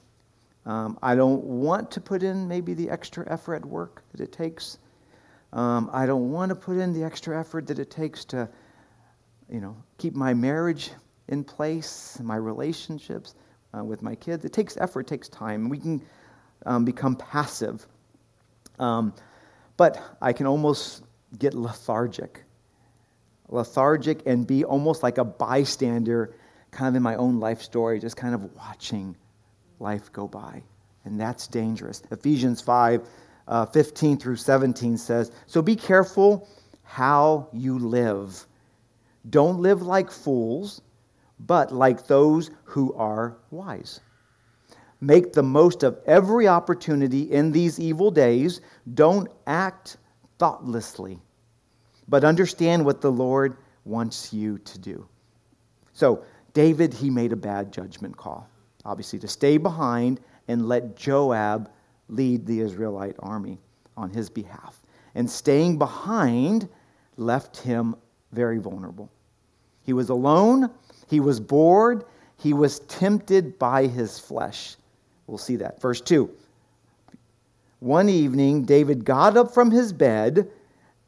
Um, 0.67 0.99
I 1.03 1.15
don't 1.15 1.43
want 1.43 1.91
to 1.93 2.03
put 2.03 2.23
in 2.23 2.47
maybe 2.47 2.75
the 2.75 2.91
extra 2.91 3.27
effort 3.33 3.55
at 3.55 3.65
work 3.65 4.03
that 4.13 4.21
it 4.21 4.31
takes. 4.31 4.77
Um, 5.55 5.89
I 5.91 6.05
don't 6.05 6.31
want 6.31 6.51
to 6.51 6.55
put 6.55 6.77
in 6.77 6.93
the 6.93 7.03
extra 7.03 7.41
effort 7.41 7.67
that 7.69 7.79
it 7.79 7.91
takes 7.91 8.27
to, 8.27 8.47
you 9.49 9.63
know, 9.63 9.75
keep 9.97 10.15
my 10.15 10.35
marriage 10.35 10.91
in 11.29 11.43
place, 11.43 12.21
my 12.23 12.37
relationships 12.37 13.37
uh, 13.77 13.83
with 13.83 14.03
my 14.03 14.15
kids. 14.15 14.45
It 14.45 14.53
takes 14.53 14.77
effort, 14.77 15.01
it 15.01 15.07
takes 15.07 15.31
time. 15.31 15.71
We 15.71 15.79
can 15.79 16.03
um, 16.67 16.85
become 16.85 17.17
passive. 17.17 17.87
Um, 18.79 19.15
but 19.79 20.19
I 20.21 20.35
can 20.35 20.47
almost 20.47 21.05
get 21.39 21.55
lethargic. 21.55 22.45
Lethargic 23.49 24.27
and 24.27 24.47
be 24.47 24.63
almost 24.63 25.03
like 25.03 25.17
a 25.17 25.25
bystander 25.25 26.35
kind 26.71 26.89
of 26.89 26.95
in 26.97 27.03
my 27.03 27.17
own 27.17 27.41
life 27.41 27.63
story, 27.63 27.99
just 27.99 28.17
kind 28.17 28.35
of 28.35 28.55
watching 28.57 29.17
life 29.79 30.13
go 30.13 30.29
by. 30.29 30.63
And 31.05 31.21
that's 31.21 31.47
dangerous. 31.47 32.03
Ephesians 32.11 32.61
5 32.61 33.07
uh, 33.51 33.67
15 33.67 34.17
through 34.17 34.37
17 34.37 34.97
says, 34.97 35.33
So 35.47 35.61
be 35.61 35.77
careful 35.77 36.49
how 36.85 37.49
you 37.53 37.79
live. 37.79 38.47
Don't 39.29 39.61
live 39.61 39.83
like 39.83 40.11
fools, 40.11 40.81
but 41.41 41.73
like 41.73 42.07
those 42.07 42.51
who 42.65 42.95
are 42.95 43.37
wise. 43.51 44.01
Make 45.01 45.33
the 45.33 45.43
most 45.43 45.83
of 45.83 45.99
every 46.07 46.47
opportunity 46.47 47.23
in 47.23 47.53
these 47.53 47.81
evil 47.81 48.11
days. 48.11 48.61
Don't 48.95 49.29
act 49.47 49.97
thoughtlessly, 50.39 51.19
but 52.09 52.23
understand 52.23 52.85
what 52.85 53.01
the 53.01 53.11
Lord 53.11 53.57
wants 53.85 54.33
you 54.33 54.59
to 54.59 54.79
do. 54.79 55.09
So, 55.93 56.23
David, 56.53 56.93
he 56.93 57.11
made 57.11 57.33
a 57.33 57.37
bad 57.37 57.73
judgment 57.73 58.17
call, 58.17 58.49
obviously, 58.85 59.19
to 59.21 59.29
stay 59.29 59.57
behind 59.57 60.21
and 60.49 60.67
let 60.67 60.97
Joab 60.97 61.71
lead 62.09 62.47
the 62.47 62.61
Israelite 62.61 63.17
army 63.21 63.59
on 63.97 64.11
his 64.11 64.29
behalf. 64.29 64.83
And 65.15 65.29
staying 65.31 65.79
behind 65.79 66.69
left 67.17 67.59
him 67.59 67.95
very 68.33 68.59
vulnerable. 68.59 69.11
He 69.83 69.93
was 69.93 70.09
alone, 70.09 70.71
he 71.09 71.21
was 71.21 71.41
bored, 71.41 72.05
he 72.37 72.53
was 72.53 72.81
tempted 72.81 73.59
by 73.59 73.87
his 73.87 74.19
flesh. 74.19 74.77
We'll 75.27 75.39
see 75.39 75.57
that. 75.57 75.81
Verse 75.81 76.01
2. 76.01 76.31
One 77.81 78.09
evening, 78.09 78.65
David 78.65 79.05
got 79.05 79.37
up 79.37 79.53
from 79.53 79.71
his 79.71 79.93
bed 79.93 80.51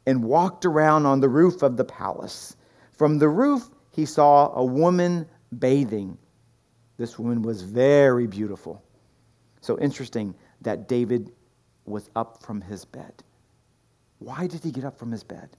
and 0.05 0.23
walked 0.23 0.65
around 0.65 1.05
on 1.05 1.19
the 1.19 1.29
roof 1.29 1.61
of 1.61 1.77
the 1.77 1.85
palace. 1.85 2.55
From 2.97 3.19
the 3.19 3.29
roof, 3.29 3.69
he 3.93 4.05
saw 4.05 4.53
a 4.55 4.65
woman 4.65 5.27
bathing. 5.59 6.17
This 6.97 7.17
woman 7.17 7.41
was 7.41 7.61
very 7.61 8.27
beautiful. 8.27 8.83
So 9.61 9.79
interesting 9.79 10.35
that 10.61 10.87
David 10.87 11.31
was 11.85 12.09
up 12.15 12.43
from 12.43 12.59
his 12.59 12.85
bed. 12.85 13.23
Why 14.19 14.47
did 14.47 14.63
he 14.63 14.71
get 14.71 14.83
up 14.83 14.97
from 14.97 15.11
his 15.11 15.23
bed? 15.23 15.49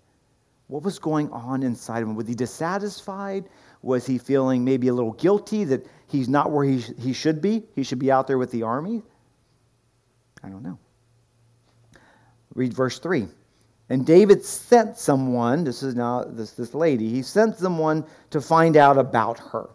What 0.69 0.83
was 0.83 0.99
going 0.99 1.31
on 1.31 1.63
inside 1.63 2.03
of 2.03 2.09
him? 2.09 2.15
Was 2.15 2.27
he 2.27 2.35
dissatisfied? 2.35 3.49
Was 3.83 4.07
he 4.07 4.19
feeling 4.19 4.65
maybe 4.65 4.89
a 4.89 4.95
little 4.95 5.13
guilty 5.13 5.65
that 5.65 5.87
he's 6.09 6.29
not 6.29 6.51
where 6.51 6.65
he, 6.65 6.79
he 6.79 7.13
should 7.13 7.41
be? 7.41 7.65
He 7.75 7.83
should 7.83 7.99
be 7.99 8.11
out 8.11 8.27
there 8.27 8.39
with 8.39 8.51
the 8.51 8.63
army? 8.63 9.03
I 10.43 10.49
don't 10.49 10.63
know. 10.63 10.79
Read 12.55 12.73
verse 12.73 12.99
3. 12.99 13.29
And 13.91 14.07
David 14.07 14.45
sent 14.45 14.97
someone, 14.97 15.65
this 15.65 15.83
is 15.83 15.95
now 15.95 16.25
this, 16.25 16.53
this 16.53 16.75
lady, 16.75 17.11
he 17.11 17.23
sent 17.23 17.59
someone 17.59 18.05
to 18.31 18.41
find 18.41 18.77
out 18.77 18.97
about 18.97 19.39
her. 19.39 19.69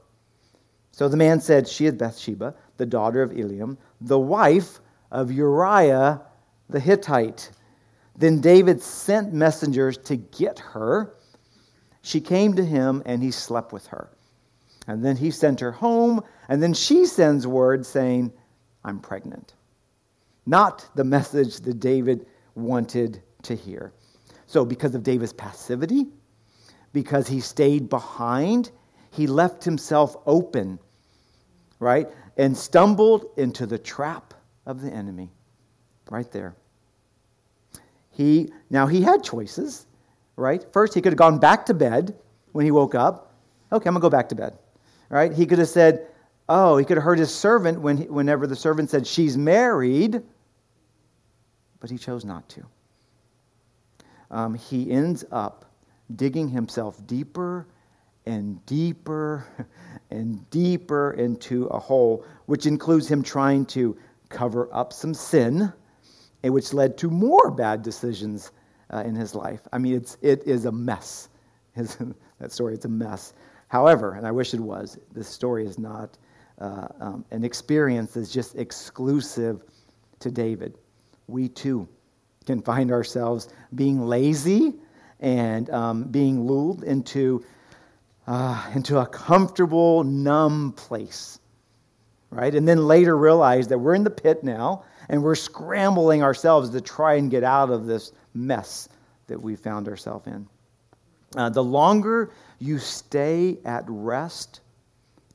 So 0.91 1.07
the 1.07 1.17
man 1.17 1.39
said, 1.39 1.67
She 1.67 1.85
is 1.85 1.93
Bathsheba, 1.93 2.55
the 2.77 2.85
daughter 2.85 3.21
of 3.21 3.31
Eliam, 3.31 3.77
the 4.01 4.19
wife 4.19 4.79
of 5.11 5.31
Uriah 5.31 6.21
the 6.69 6.79
Hittite. 6.79 7.49
Then 8.15 8.41
David 8.41 8.81
sent 8.81 9.33
messengers 9.33 9.97
to 9.99 10.15
get 10.17 10.59
her. 10.59 11.15
She 12.01 12.21
came 12.21 12.55
to 12.55 12.63
him, 12.65 13.01
and 13.05 13.21
he 13.21 13.31
slept 13.31 13.73
with 13.73 13.87
her. 13.87 14.09
And 14.87 15.03
then 15.03 15.17
he 15.17 15.31
sent 15.31 15.59
her 15.59 15.71
home, 15.71 16.23
and 16.47 16.61
then 16.61 16.73
she 16.73 17.05
sends 17.05 17.45
word 17.45 17.85
saying, 17.85 18.31
I'm 18.83 18.99
pregnant. 18.99 19.53
Not 20.45 20.87
the 20.95 21.03
message 21.03 21.57
that 21.61 21.79
David 21.79 22.25
wanted 22.55 23.21
to 23.43 23.55
hear. 23.55 23.93
So, 24.49 24.65
because 24.65 24.95
of 24.95 25.03
David's 25.03 25.31
passivity, 25.31 26.07
because 26.91 27.27
he 27.27 27.39
stayed 27.39 27.87
behind, 27.87 28.71
he 29.11 29.27
left 29.27 29.63
himself 29.63 30.17
open, 30.25 30.79
right? 31.77 32.07
And 32.35 32.57
stumbled 32.57 33.27
into 33.37 33.67
the 33.67 33.77
trap 33.77 34.33
of 34.65 34.81
the 34.81 34.89
enemy. 34.89 35.29
Right 36.09 36.31
there. 36.31 36.55
He 38.09 38.51
now 38.71 38.87
he 38.87 39.03
had 39.03 39.23
choices, 39.23 39.85
right? 40.35 40.65
First, 40.73 40.95
he 40.95 41.01
could 41.01 41.13
have 41.13 41.19
gone 41.19 41.37
back 41.37 41.67
to 41.67 41.75
bed 41.75 42.15
when 42.53 42.65
he 42.65 42.71
woke 42.71 42.95
up. 42.95 43.35
Okay, 43.71 43.87
I'm 43.87 43.93
gonna 43.93 44.01
go 44.01 44.09
back 44.09 44.29
to 44.29 44.35
bed. 44.35 44.57
Right? 45.09 45.31
He 45.31 45.45
could 45.45 45.59
have 45.59 45.69
said, 45.69 46.07
"Oh," 46.49 46.77
he 46.77 46.85
could 46.85 46.97
have 46.97 47.03
heard 47.03 47.19
his 47.19 47.31
servant 47.31 47.81
when 47.81 47.97
he, 47.97 48.05
whenever 48.05 48.47
the 48.47 48.55
servant 48.55 48.89
said 48.89 49.05
she's 49.05 49.37
married, 49.37 50.23
but 51.79 51.91
he 51.91 51.99
chose 51.99 52.25
not 52.25 52.49
to. 52.49 52.65
Um, 54.31 54.53
he 54.53 54.91
ends 54.91 55.25
up 55.31 55.65
digging 56.15 56.49
himself 56.49 57.05
deeper 57.07 57.67
and 58.25 58.63
deeper 58.65 59.45
and 60.11 60.49
deeper 60.49 61.11
into 61.13 61.65
a 61.67 61.79
hole, 61.79 62.25
which 62.45 62.65
includes 62.65 63.09
him 63.09 63.23
trying 63.23 63.65
to 63.67 63.97
cover 64.29 64.69
up 64.73 64.93
some 64.93 65.13
sin 65.13 65.71
and 66.43 66.53
which 66.53 66.73
led 66.73 66.97
to 66.97 67.09
more 67.09 67.51
bad 67.51 67.81
decisions 67.81 68.51
uh, 68.93 69.03
in 69.05 69.15
his 69.15 69.35
life. 69.35 69.61
I 69.73 69.77
mean, 69.77 69.95
it's, 69.95 70.17
it 70.21 70.43
is 70.45 70.65
a 70.65 70.71
mess. 70.71 71.29
His, 71.75 71.97
that 72.39 72.51
story, 72.51 72.73
it's 72.73 72.85
a 72.85 72.89
mess. 72.89 73.33
However, 73.67 74.13
and 74.13 74.25
I 74.25 74.31
wish 74.31 74.53
it 74.53 74.59
was, 74.59 74.97
this 75.13 75.27
story 75.27 75.65
is 75.65 75.77
not 75.77 76.17
uh, 76.59 76.87
um, 76.99 77.25
an 77.31 77.43
experience 77.43 78.13
that's 78.13 78.31
just 78.31 78.55
exclusive 78.55 79.63
to 80.19 80.31
David. 80.31 80.77
We 81.27 81.47
too 81.47 81.87
can 82.49 82.63
find 82.63 82.91
ourselves 82.91 83.47
being 83.75 84.01
lazy 84.01 84.73
and 85.19 85.69
um, 85.69 86.05
being 86.05 86.47
lulled 86.47 86.83
into, 86.83 87.45
uh, 88.25 88.71
into 88.73 88.97
a 88.97 89.05
comfortable, 89.05 90.03
numb 90.03 90.71
place. 90.71 91.37
Right? 92.31 92.55
And 92.55 92.67
then 92.67 92.87
later 92.87 93.15
realize 93.15 93.67
that 93.67 93.77
we're 93.77 93.93
in 93.93 94.03
the 94.03 94.09
pit 94.09 94.43
now 94.43 94.83
and 95.09 95.21
we're 95.21 95.35
scrambling 95.35 96.23
ourselves 96.23 96.71
to 96.71 96.81
try 96.81 97.15
and 97.15 97.29
get 97.29 97.43
out 97.43 97.69
of 97.69 97.85
this 97.85 98.13
mess 98.33 98.89
that 99.27 99.39
we 99.39 99.55
found 99.55 99.87
ourselves 99.87 100.25
in. 100.25 100.47
Uh, 101.35 101.49
the 101.49 101.63
longer 101.63 102.31
you 102.57 102.79
stay 102.79 103.59
at 103.63 103.83
rest, 103.87 104.61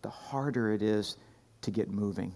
the 0.03 0.11
harder 0.11 0.73
it 0.73 0.83
is 0.83 1.17
to 1.63 1.71
get 1.71 1.89
moving. 1.89 2.35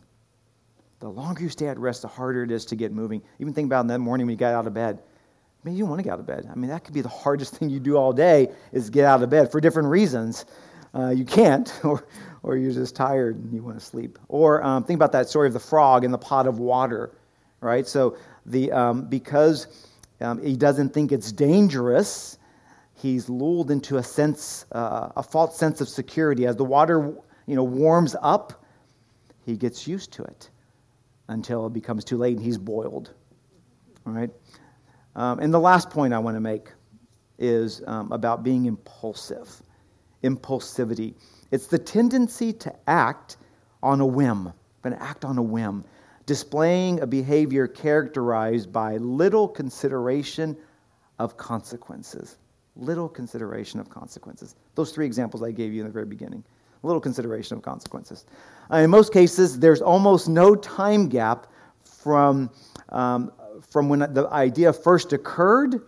The 1.00 1.08
longer 1.08 1.42
you 1.42 1.48
stay 1.48 1.68
at 1.68 1.78
rest, 1.78 2.02
the 2.02 2.08
harder 2.08 2.42
it 2.42 2.50
is 2.50 2.64
to 2.66 2.76
get 2.76 2.92
moving. 2.92 3.22
Even 3.38 3.52
think 3.52 3.66
about 3.66 3.82
in 3.82 3.86
that 3.88 4.00
morning 4.00 4.26
when 4.26 4.32
you 4.32 4.38
got 4.38 4.54
out 4.54 4.66
of 4.66 4.74
bed. 4.74 5.00
Mean, 5.64 5.74
you 5.74 5.82
don't 5.82 5.90
want 5.90 5.98
to 5.98 6.04
get 6.04 6.12
out 6.12 6.20
of 6.20 6.26
bed. 6.26 6.48
I 6.50 6.54
mean, 6.54 6.70
that 6.70 6.84
could 6.84 6.94
be 6.94 7.00
the 7.00 7.08
hardest 7.08 7.56
thing 7.56 7.68
you 7.68 7.80
do 7.80 7.96
all 7.96 8.12
day 8.12 8.48
is 8.72 8.90
get 8.90 9.04
out 9.04 9.22
of 9.22 9.30
bed 9.30 9.50
for 9.50 9.60
different 9.60 9.88
reasons. 9.88 10.44
Uh, 10.94 11.10
you 11.10 11.24
can't, 11.24 11.72
or, 11.84 12.06
or 12.42 12.56
you're 12.56 12.72
just 12.72 12.96
tired 12.96 13.36
and 13.36 13.52
you 13.52 13.62
want 13.62 13.78
to 13.78 13.84
sleep. 13.84 14.18
Or 14.28 14.62
um, 14.64 14.84
think 14.84 14.96
about 14.96 15.12
that 15.12 15.28
story 15.28 15.46
of 15.46 15.52
the 15.52 15.60
frog 15.60 16.04
in 16.04 16.10
the 16.10 16.18
pot 16.18 16.46
of 16.46 16.58
water 16.58 17.12
right? 17.60 17.86
So 17.86 18.16
the, 18.46 18.70
um, 18.72 19.06
because 19.08 19.88
um, 20.20 20.42
he 20.42 20.56
doesn't 20.56 20.92
think 20.94 21.12
it's 21.12 21.32
dangerous, 21.32 22.38
he's 22.94 23.28
lulled 23.28 23.70
into 23.70 23.96
a 23.96 24.02
sense, 24.02 24.66
uh, 24.72 25.10
a 25.16 25.22
false 25.22 25.58
sense 25.58 25.80
of 25.80 25.88
security. 25.88 26.46
As 26.46 26.56
the 26.56 26.64
water, 26.64 27.14
you 27.46 27.56
know, 27.56 27.64
warms 27.64 28.16
up, 28.22 28.64
he 29.44 29.56
gets 29.56 29.86
used 29.86 30.12
to 30.12 30.22
it 30.24 30.50
until 31.28 31.66
it 31.66 31.72
becomes 31.72 32.04
too 32.04 32.16
late 32.16 32.36
and 32.36 32.44
he's 32.44 32.58
boiled. 32.58 33.12
All 34.06 34.12
right? 34.12 34.30
Um, 35.14 35.40
and 35.40 35.52
the 35.52 35.60
last 35.60 35.90
point 35.90 36.12
I 36.12 36.18
want 36.18 36.36
to 36.36 36.40
make 36.40 36.68
is 37.38 37.82
um, 37.86 38.10
about 38.12 38.42
being 38.42 38.66
impulsive. 38.66 39.62
Impulsivity. 40.24 41.14
It's 41.50 41.66
the 41.66 41.78
tendency 41.78 42.52
to 42.54 42.74
act 42.86 43.36
on 43.82 44.00
a 44.00 44.06
whim, 44.06 44.52
but 44.82 44.92
act 44.94 45.24
on 45.24 45.38
a 45.38 45.42
whim 45.42 45.84
displaying 46.28 47.00
a 47.00 47.06
behavior 47.06 47.66
characterized 47.66 48.70
by 48.70 48.98
little 48.98 49.48
consideration 49.48 50.54
of 51.18 51.38
consequences. 51.38 52.36
Little 52.76 53.08
consideration 53.08 53.80
of 53.80 53.88
consequences. 53.88 54.54
Those 54.74 54.92
three 54.92 55.06
examples 55.06 55.42
I 55.42 55.52
gave 55.52 55.72
you 55.72 55.80
in 55.80 55.86
the 55.86 55.92
very 55.92 56.04
beginning. 56.04 56.44
A 56.82 56.86
little 56.86 57.00
consideration 57.00 57.56
of 57.56 57.62
consequences. 57.62 58.24
Uh, 58.70 58.76
in 58.78 58.90
most 58.90 59.12
cases, 59.12 59.58
there's 59.58 59.80
almost 59.80 60.28
no 60.28 60.54
time 60.54 61.08
gap 61.08 61.46
from, 61.82 62.50
um, 62.90 63.32
from 63.68 63.88
when 63.88 64.00
the 64.00 64.28
idea 64.30 64.72
first 64.72 65.12
occurred 65.12 65.82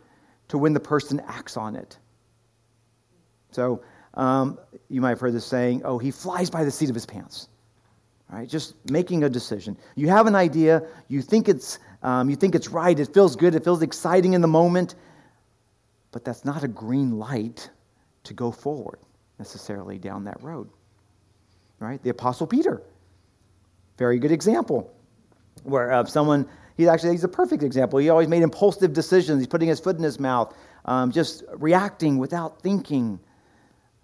to 0.49 0.59
when 0.59 0.73
the 0.73 0.81
person 0.81 1.21
acts 1.29 1.57
on 1.57 1.77
it. 1.77 1.99
So 3.53 3.83
um, 4.15 4.59
you 4.89 5.01
might 5.01 5.11
have 5.11 5.21
heard 5.21 5.35
this 5.35 5.47
saying, 5.47 5.83
oh, 5.85 5.99
he 5.99 6.11
flies 6.11 6.51
by 6.51 6.65
the 6.65 6.71
seat 6.71 6.89
of 6.89 6.95
his 6.95 7.07
pants. 7.07 7.49
Right? 8.31 8.49
Just 8.49 8.75
making 8.91 9.25
a 9.25 9.29
decision. 9.29 9.77
You 9.97 10.09
have 10.09 10.27
an 10.27 10.35
idea, 10.37 10.83
you 11.09 11.21
think 11.21 11.49
it's, 11.49 11.79
um, 12.03 12.31
you 12.31 12.37
think 12.37 12.55
it's 12.55 12.69
right, 12.69 12.99
it 12.99 13.13
feels 13.13 13.35
good, 13.35 13.55
it 13.55 13.65
feels 13.65 13.83
exciting 13.83 14.35
in 14.35 14.41
the 14.41 14.49
moment, 14.49 14.95
but 16.13 16.25
that's 16.25 16.45
not 16.45 16.63
a 16.63 16.69
green 16.69 17.19
light 17.19 17.71
to 18.25 18.35
go 18.35 18.53
forward 18.53 18.99
necessarily 19.39 19.99
down 19.99 20.25
that 20.25 20.41
road. 20.43 20.69
Right? 21.81 22.03
The 22.03 22.11
Apostle 22.11 22.47
Peter, 22.47 22.83
very 23.99 24.19
good 24.19 24.31
example, 24.31 24.95
where 25.65 25.91
uh, 25.91 26.05
someone, 26.05 26.47
he's 26.77 26.87
actually 26.87 27.13
he's 27.13 27.25
a 27.25 27.29
perfect 27.29 27.63
example. 27.63 27.99
He 27.99 28.11
always 28.11 28.29
made 28.29 28.43
impulsive 28.43 28.93
decisions. 28.93 29.41
He's 29.41 29.49
putting 29.49 29.69
his 29.69 29.81
foot 29.81 29.97
in 29.97 30.03
his 30.03 30.21
mouth, 30.21 30.55
um, 30.85 31.11
just 31.11 31.43
reacting 31.55 32.19
without 32.19 32.61
thinking 32.63 33.19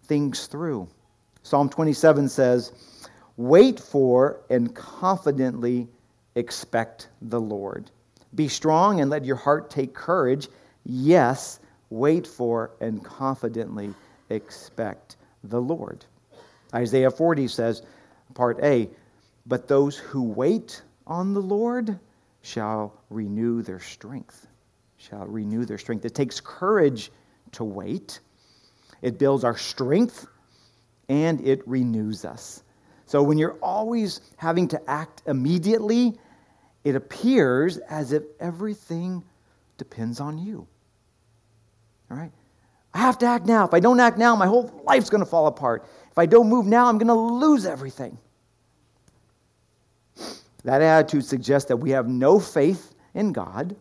things 0.04 0.46
through. 0.46 0.88
Psalm 1.42 1.68
27 1.68 2.28
says, 2.28 2.72
Wait 3.36 3.78
for 3.78 4.40
and 4.50 4.74
confidently 4.74 5.86
expect 6.34 7.08
the 7.22 7.40
Lord. 7.40 7.90
Be 8.34 8.48
strong 8.48 9.00
and 9.00 9.10
let 9.10 9.24
your 9.24 9.36
heart 9.36 9.70
take 9.70 9.94
courage. 9.94 10.48
Yes, 10.84 11.60
wait 11.90 12.26
for 12.26 12.72
and 12.80 13.04
confidently 13.04 13.92
expect 14.30 15.16
the 15.44 15.60
Lord. 15.60 16.04
Isaiah 16.76 17.10
40 17.10 17.48
says, 17.48 17.82
part 18.34 18.62
A, 18.62 18.90
but 19.46 19.66
those 19.66 19.96
who 19.96 20.22
wait 20.24 20.82
on 21.06 21.32
the 21.32 21.40
Lord 21.40 21.98
shall 22.42 22.92
renew 23.08 23.62
their 23.62 23.80
strength. 23.80 24.46
Shall 24.98 25.26
renew 25.26 25.64
their 25.64 25.78
strength. 25.78 26.04
It 26.04 26.14
takes 26.14 26.40
courage 26.40 27.10
to 27.52 27.64
wait, 27.64 28.20
it 29.00 29.18
builds 29.18 29.44
our 29.44 29.56
strength, 29.56 30.26
and 31.08 31.40
it 31.40 31.66
renews 31.66 32.24
us. 32.24 32.62
So 33.06 33.22
when 33.22 33.38
you're 33.38 33.58
always 33.62 34.20
having 34.36 34.68
to 34.68 34.90
act 34.90 35.22
immediately, 35.26 36.18
it 36.84 36.94
appears 36.94 37.78
as 37.78 38.12
if 38.12 38.24
everything 38.38 39.24
depends 39.78 40.20
on 40.20 40.38
you. 40.38 40.66
All 42.10 42.16
right? 42.16 42.32
I 42.96 43.00
have 43.00 43.18
to 43.18 43.26
act 43.26 43.44
now. 43.44 43.66
If 43.66 43.74
I 43.74 43.80
don't 43.80 44.00
act 44.00 44.16
now, 44.16 44.34
my 44.36 44.46
whole 44.46 44.72
life's 44.84 45.10
going 45.10 45.22
to 45.22 45.28
fall 45.28 45.48
apart. 45.48 45.86
If 46.10 46.16
I 46.16 46.24
don't 46.24 46.48
move 46.48 46.64
now, 46.64 46.86
I'm 46.86 46.96
going 46.96 47.08
to 47.08 47.14
lose 47.14 47.66
everything. 47.66 48.16
That 50.64 50.80
attitude 50.80 51.26
suggests 51.26 51.68
that 51.68 51.76
we 51.76 51.90
have 51.90 52.08
no 52.08 52.40
faith 52.40 52.94
in 53.12 53.34
God 53.34 53.76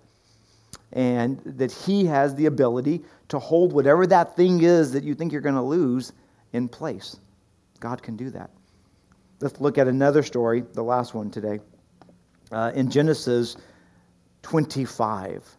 and 0.92 1.40
that 1.46 1.72
He 1.72 2.04
has 2.08 2.36
the 2.36 2.48
ability 2.48 3.06
to 3.30 3.40
hold 3.40 3.72
whatever 3.72 4.06
that 4.06 4.36
thing 4.36 4.62
is 4.64 4.92
that 4.92 5.06
you 5.06 5.16
think 5.16 5.32
you're 5.32 5.40
going 5.40 5.56
to 5.56 5.62
lose 5.62 6.12
in 6.52 6.68
place. 6.68 7.16
God 7.80 8.04
can 8.04 8.18
do 8.18 8.30
that. 8.32 8.50
Let's 9.40 9.62
look 9.62 9.78
at 9.78 9.88
another 9.88 10.24
story, 10.24 10.66
the 10.74 10.84
last 10.84 11.14
one 11.14 11.32
today. 11.32 11.62
Uh, 12.52 12.74
in 12.76 12.92
Genesis 12.92 13.56
25. 14.42 15.56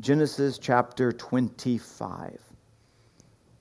Genesis 0.00 0.56
chapter 0.56 1.12
25. 1.12 2.47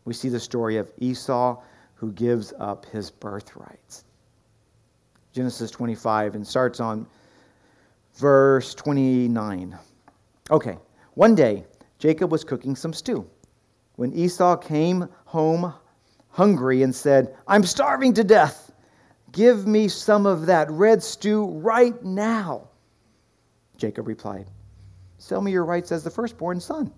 We 0.08 0.14
see 0.14 0.30
the 0.30 0.40
story 0.40 0.78
of 0.78 0.90
Esau 1.00 1.62
who 1.96 2.14
gives 2.14 2.54
up 2.62 2.86
his 2.86 3.12
birthrights. 3.12 4.06
Genesis 5.34 5.70
25 5.70 6.36
and 6.36 6.48
starts 6.48 6.80
on 6.80 7.06
verse 8.16 8.74
29. 8.74 9.78
Okay, 10.50 10.78
one 11.16 11.36
day 11.36 11.66
Jacob 12.00 12.32
was 12.32 12.46
cooking 12.46 12.74
some 12.74 12.94
stew. 12.94 13.30
When 13.98 14.14
Esau 14.14 14.56
came 14.56 15.10
home 15.26 15.74
hungry 16.30 16.84
and 16.84 16.96
said, 16.96 17.36
I'm 17.46 17.64
starving 17.64 18.14
to 18.14 18.24
death, 18.24 18.72
give 19.34 19.68
me 19.68 19.90
some 19.90 20.26
of 20.26 20.46
that 20.46 20.72
red 20.72 21.04
stew 21.04 21.48
right 21.48 22.02
now. 22.02 22.70
Jacob 23.76 24.08
replied, 24.08 24.50
Sell 25.18 25.42
me 25.42 25.52
your 25.52 25.66
rights 25.66 25.92
as 25.92 26.06
the 26.06 26.10
firstborn 26.10 26.62
son. 26.62 26.94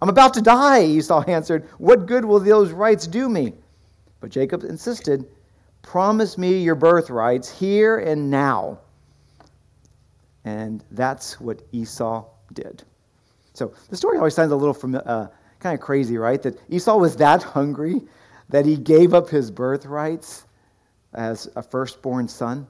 I'm 0.00 0.08
about 0.08 0.34
to 0.34 0.42
die, 0.42 0.84
Esau 0.84 1.22
answered. 1.22 1.68
What 1.78 2.06
good 2.06 2.24
will 2.24 2.40
those 2.40 2.72
rights 2.72 3.06
do 3.06 3.28
me? 3.28 3.54
But 4.20 4.30
Jacob 4.30 4.64
insisted, 4.64 5.26
Promise 5.82 6.36
me 6.36 6.58
your 6.58 6.74
birthrights 6.74 7.50
here 7.50 7.98
and 8.00 8.30
now. 8.30 8.78
And 10.44 10.84
that's 10.90 11.40
what 11.40 11.62
Esau 11.72 12.26
did. 12.52 12.82
So 13.54 13.72
the 13.88 13.96
story 13.96 14.18
always 14.18 14.34
sounds 14.34 14.52
a 14.52 14.56
little 14.56 14.76
uh, 15.06 15.28
kind 15.60 15.74
of 15.74 15.80
crazy, 15.80 16.18
right? 16.18 16.42
That 16.42 16.58
Esau 16.68 16.96
was 16.96 17.16
that 17.16 17.42
hungry 17.42 18.02
that 18.50 18.66
he 18.66 18.76
gave 18.76 19.14
up 19.14 19.28
his 19.28 19.50
birthrights 19.50 20.44
as 21.14 21.48
a 21.56 21.62
firstborn 21.62 22.28
son. 22.28 22.66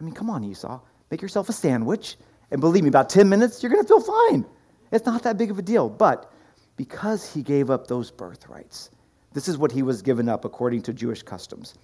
I 0.00 0.04
mean, 0.04 0.14
come 0.14 0.30
on, 0.30 0.44
Esau. 0.44 0.80
Make 1.10 1.22
yourself 1.22 1.48
a 1.48 1.52
sandwich. 1.52 2.16
And 2.50 2.60
believe 2.60 2.84
me, 2.84 2.88
about 2.88 3.10
10 3.10 3.28
minutes, 3.28 3.62
you're 3.62 3.72
going 3.72 3.82
to 3.82 3.88
feel 3.88 4.00
fine. 4.00 4.44
It's 4.92 5.06
not 5.06 5.22
that 5.24 5.38
big 5.38 5.50
of 5.50 5.58
a 5.58 5.62
deal. 5.62 5.88
But 5.88 6.32
because 6.76 7.32
he 7.32 7.42
gave 7.42 7.70
up 7.70 7.86
those 7.86 8.10
birthrights, 8.10 8.90
this 9.32 9.48
is 9.48 9.58
what 9.58 9.72
he 9.72 9.82
was 9.82 10.02
given 10.02 10.28
up 10.28 10.44
according 10.44 10.82
to 10.82 10.92
Jewish 10.92 11.22
customs. 11.22 11.74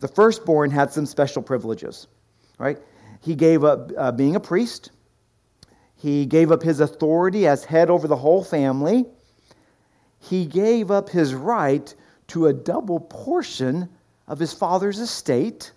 The 0.00 0.08
firstborn 0.08 0.70
had 0.70 0.92
some 0.92 1.06
special 1.06 1.42
privileges, 1.42 2.06
right? 2.58 2.78
He 3.20 3.34
gave 3.34 3.64
up 3.64 3.90
uh, 3.96 4.12
being 4.12 4.36
a 4.36 4.40
priest, 4.40 4.90
he 5.96 6.26
gave 6.26 6.52
up 6.52 6.62
his 6.62 6.80
authority 6.80 7.46
as 7.46 7.64
head 7.64 7.90
over 7.90 8.06
the 8.06 8.16
whole 8.16 8.44
family, 8.44 9.06
he 10.18 10.46
gave 10.46 10.90
up 10.90 11.08
his 11.08 11.34
right 11.34 11.94
to 12.28 12.46
a 12.46 12.52
double 12.52 13.00
portion 13.00 13.88
of 14.26 14.38
his 14.38 14.52
father's 14.52 14.98
estate, 14.98 15.72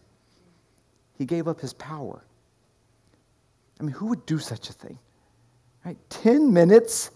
he 1.17 1.25
gave 1.25 1.47
up 1.47 1.59
his 1.59 1.73
power. 1.73 2.23
I 3.79 3.83
mean, 3.83 3.91
who 3.91 4.07
would 4.07 4.25
do 4.25 4.39
such 4.39 4.69
a 4.69 4.73
thing? 4.73 4.97
Right? 5.85 5.97
10 6.09 6.51
minutes 6.51 7.11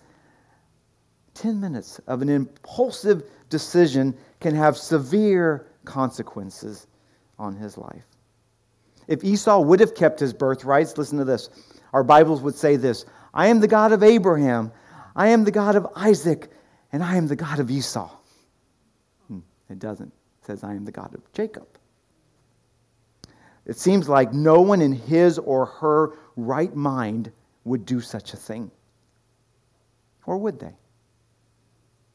10 1.41 1.59
minutes 1.59 1.99
of 2.05 2.21
an 2.21 2.29
impulsive 2.29 3.23
decision 3.49 4.15
can 4.39 4.53
have 4.53 4.77
severe 4.77 5.65
consequences 5.85 6.85
on 7.39 7.55
his 7.55 7.79
life. 7.79 8.05
If 9.07 9.23
Esau 9.23 9.59
would 9.61 9.79
have 9.79 9.95
kept 9.95 10.19
his 10.19 10.33
birthrights, 10.33 10.99
listen 10.99 11.17
to 11.17 11.25
this. 11.25 11.49
Our 11.93 12.03
Bibles 12.03 12.41
would 12.41 12.53
say 12.53 12.75
this 12.75 13.05
I 13.33 13.47
am 13.47 13.59
the 13.59 13.67
God 13.67 13.91
of 13.91 14.03
Abraham, 14.03 14.71
I 15.15 15.29
am 15.29 15.43
the 15.43 15.51
God 15.51 15.75
of 15.75 15.87
Isaac, 15.95 16.51
and 16.91 17.03
I 17.03 17.15
am 17.15 17.25
the 17.27 17.35
God 17.35 17.59
of 17.59 17.71
Esau. 17.71 18.11
Hmm, 19.27 19.39
it 19.67 19.79
doesn't. 19.79 20.13
It 20.41 20.45
says, 20.45 20.63
I 20.63 20.73
am 20.73 20.85
the 20.85 20.91
God 20.91 21.15
of 21.15 21.21
Jacob. 21.33 21.67
It 23.65 23.79
seems 23.79 24.07
like 24.07 24.31
no 24.31 24.61
one 24.61 24.81
in 24.81 24.91
his 24.91 25.39
or 25.39 25.65
her 25.65 26.13
right 26.35 26.75
mind 26.75 27.31
would 27.63 27.85
do 27.85 27.99
such 27.99 28.33
a 28.33 28.37
thing. 28.37 28.69
Or 30.27 30.37
would 30.37 30.59
they? 30.59 30.73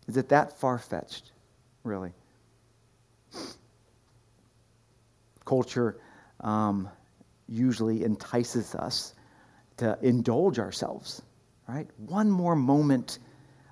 Is 0.06 0.16
it 0.16 0.28
that 0.28 0.58
far 0.58 0.78
fetched, 0.78 1.32
really? 1.82 2.12
Culture 5.44 5.98
um, 6.40 6.88
usually 7.48 8.04
entices 8.04 8.74
us 8.74 9.14
to 9.78 9.98
indulge 10.02 10.58
ourselves, 10.58 11.22
right? 11.68 11.88
One 11.98 12.30
more 12.30 12.56
moment 12.56 13.18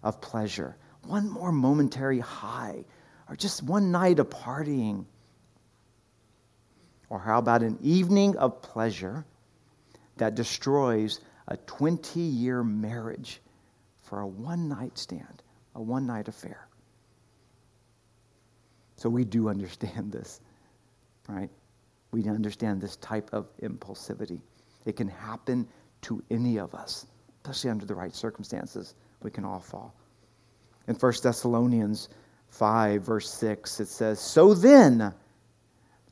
of 0.02 0.20
pleasure, 0.20 0.76
one 1.06 1.30
more 1.30 1.52
momentary 1.52 2.18
high, 2.18 2.84
or 3.28 3.36
just 3.36 3.62
one 3.62 3.90
night 3.92 4.18
of 4.18 4.28
partying. 4.28 5.06
Or 7.08 7.18
how 7.18 7.38
about 7.38 7.62
an 7.62 7.78
evening 7.80 8.36
of 8.36 8.60
pleasure 8.60 9.24
that 10.16 10.34
destroys 10.34 11.20
a 11.46 11.56
20 11.56 12.20
year 12.20 12.62
marriage 12.64 13.40
for 14.02 14.20
a 14.20 14.26
one 14.26 14.68
night 14.68 14.98
stand? 14.98 15.43
A 15.74 15.82
one 15.82 16.06
night 16.06 16.28
affair. 16.28 16.68
So 18.96 19.08
we 19.08 19.24
do 19.24 19.48
understand 19.48 20.12
this, 20.12 20.40
right? 21.28 21.50
We 22.12 22.28
understand 22.28 22.80
this 22.80 22.96
type 22.96 23.30
of 23.32 23.46
impulsivity. 23.62 24.40
It 24.86 24.96
can 24.96 25.08
happen 25.08 25.66
to 26.02 26.22
any 26.30 26.58
of 26.58 26.74
us, 26.74 27.06
especially 27.42 27.70
under 27.70 27.86
the 27.86 27.94
right 27.94 28.14
circumstances. 28.14 28.94
We 29.22 29.30
can 29.30 29.44
all 29.44 29.60
fall. 29.60 29.94
In 30.86 30.94
1 30.94 31.12
Thessalonians 31.22 32.08
5, 32.48 33.02
verse 33.02 33.30
6, 33.30 33.80
it 33.80 33.88
says, 33.88 34.20
So 34.20 34.54
then, 34.54 35.12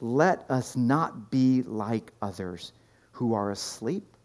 let 0.01 0.51
us 0.51 0.77
not 0.77 1.31
be 1.31 1.63
like 1.63 2.13
others 2.21 2.73
who 3.13 3.35
are 3.35 3.53
asleep, 3.53 4.17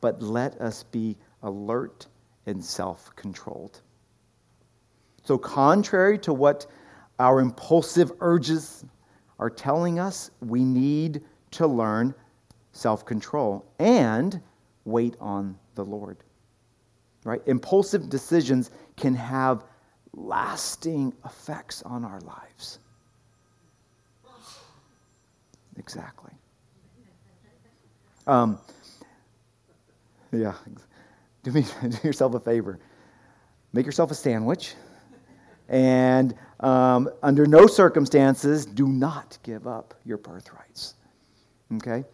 but 0.00 0.22
let 0.22 0.60
us 0.60 0.84
be 0.84 1.16
alert 1.42 2.06
and 2.46 2.64
self 2.64 3.14
controlled. 3.16 3.80
So, 5.26 5.36
contrary 5.36 6.20
to 6.20 6.32
what 6.32 6.66
our 7.18 7.40
impulsive 7.40 8.12
urges 8.20 8.84
are 9.40 9.50
telling 9.50 9.98
us, 9.98 10.30
we 10.40 10.62
need 10.64 11.20
to 11.50 11.66
learn 11.66 12.14
self 12.70 13.04
control 13.04 13.66
and 13.80 14.40
wait 14.84 15.16
on 15.18 15.58
the 15.74 15.84
Lord. 15.84 16.18
Right? 17.24 17.42
Impulsive 17.46 18.08
decisions 18.08 18.70
can 18.96 19.16
have 19.16 19.64
lasting 20.14 21.12
effects 21.24 21.82
on 21.82 22.04
our 22.04 22.20
lives. 22.20 22.78
Exactly. 25.76 26.30
Um, 28.28 28.60
yeah. 30.30 30.54
Do, 31.42 31.50
me, 31.50 31.64
do 31.88 31.98
yourself 32.02 32.34
a 32.34 32.40
favor. 32.40 32.78
Make 33.72 33.86
yourself 33.86 34.10
a 34.10 34.14
sandwich 34.14 34.74
and 35.68 36.34
um, 36.60 37.10
under 37.22 37.46
no 37.46 37.66
circumstances, 37.66 38.64
do 38.64 38.86
not 38.86 39.38
give 39.42 39.66
up 39.66 39.94
your 40.04 40.18
birthrights. 40.18 40.94
Okay? 41.74 42.04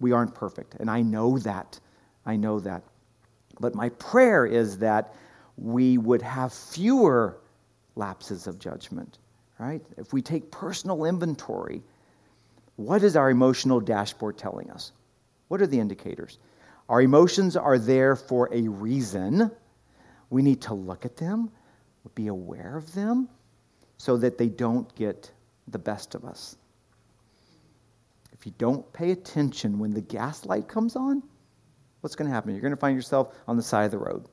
We 0.00 0.12
aren't 0.12 0.34
perfect, 0.34 0.74
and 0.80 0.90
I 0.90 1.02
know 1.02 1.38
that. 1.38 1.78
I 2.26 2.36
know 2.36 2.60
that. 2.60 2.82
But 3.60 3.74
my 3.74 3.88
prayer 3.90 4.46
is 4.46 4.78
that 4.78 5.14
we 5.56 5.98
would 5.98 6.22
have 6.22 6.52
fewer 6.52 7.38
lapses 7.96 8.46
of 8.46 8.58
judgment, 8.58 9.18
right? 9.58 9.82
If 9.96 10.12
we 10.12 10.22
take 10.22 10.50
personal 10.50 11.04
inventory, 11.04 11.82
what 12.76 13.02
is 13.02 13.16
our 13.16 13.30
emotional 13.30 13.80
dashboard 13.80 14.38
telling 14.38 14.70
us? 14.70 14.92
What 15.48 15.60
are 15.60 15.66
the 15.66 15.80
indicators? 15.80 16.38
Our 16.88 17.02
emotions 17.02 17.56
are 17.56 17.78
there 17.78 18.14
for 18.14 18.48
a 18.52 18.68
reason. 18.68 19.50
We 20.30 20.42
need 20.42 20.60
to 20.62 20.74
look 20.74 21.04
at 21.04 21.16
them 21.16 21.50
be 22.14 22.28
aware 22.28 22.76
of 22.76 22.92
them 22.94 23.28
so 23.96 24.16
that 24.16 24.38
they 24.38 24.48
don't 24.48 24.92
get 24.94 25.30
the 25.68 25.78
best 25.78 26.14
of 26.14 26.24
us. 26.24 26.56
if 28.32 28.46
you 28.46 28.52
don't 28.58 28.90
pay 28.92 29.10
attention 29.10 29.78
when 29.78 29.92
the 29.92 30.00
gas 30.00 30.46
light 30.46 30.68
comes 30.68 30.94
on, 30.94 31.22
what's 32.00 32.14
going 32.14 32.28
to 32.28 32.34
happen? 32.34 32.52
You're 32.52 32.60
going 32.60 32.72
to 32.72 32.76
find 32.76 32.96
yourself 32.96 33.34
on 33.48 33.56
the 33.56 33.62
side 33.62 33.84
of 33.84 33.90
the 33.90 33.98
road. 33.98 34.26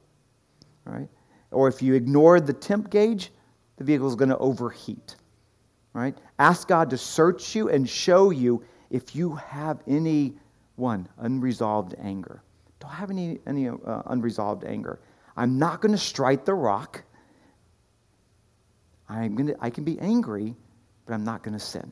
Right? 0.86 1.10
Or 1.52 1.68
if 1.68 1.82
you 1.82 1.96
ignore 1.96 2.40
the 2.40 2.54
temp 2.54 2.92
gauge, 2.92 3.32
the 3.78 3.84
vehicle 3.84 4.08
is 4.08 4.16
going 4.16 4.30
to 4.30 4.38
overheat. 4.38 5.16
Right? 5.94 6.16
Ask 6.38 6.68
God 6.68 6.90
to 6.92 6.98
search 6.98 7.56
you 7.56 7.70
and 7.70 7.90
show 7.90 8.30
you 8.30 8.64
if 8.92 9.16
you 9.16 9.34
have 9.36 9.82
any 9.88 10.36
one 10.76 11.08
unresolved 11.18 11.96
anger. 12.00 12.44
Don't 12.80 12.92
have 12.92 13.10
any 13.10 13.40
any 13.48 13.70
uh, 13.70 14.02
unresolved 14.06 14.66
anger. 14.66 15.00
I'm 15.36 15.58
not 15.58 15.82
going 15.82 15.94
to 15.94 15.98
strike 15.98 16.46
the 16.46 16.54
rock. 16.54 17.04
I'm 19.08 19.36
to 19.48 19.56
I 19.60 19.70
can 19.70 19.84
be 19.84 20.00
angry, 20.00 20.56
but 21.06 21.14
I'm 21.14 21.24
not 21.24 21.44
going 21.44 21.54
to 21.54 21.60
sin. 21.60 21.92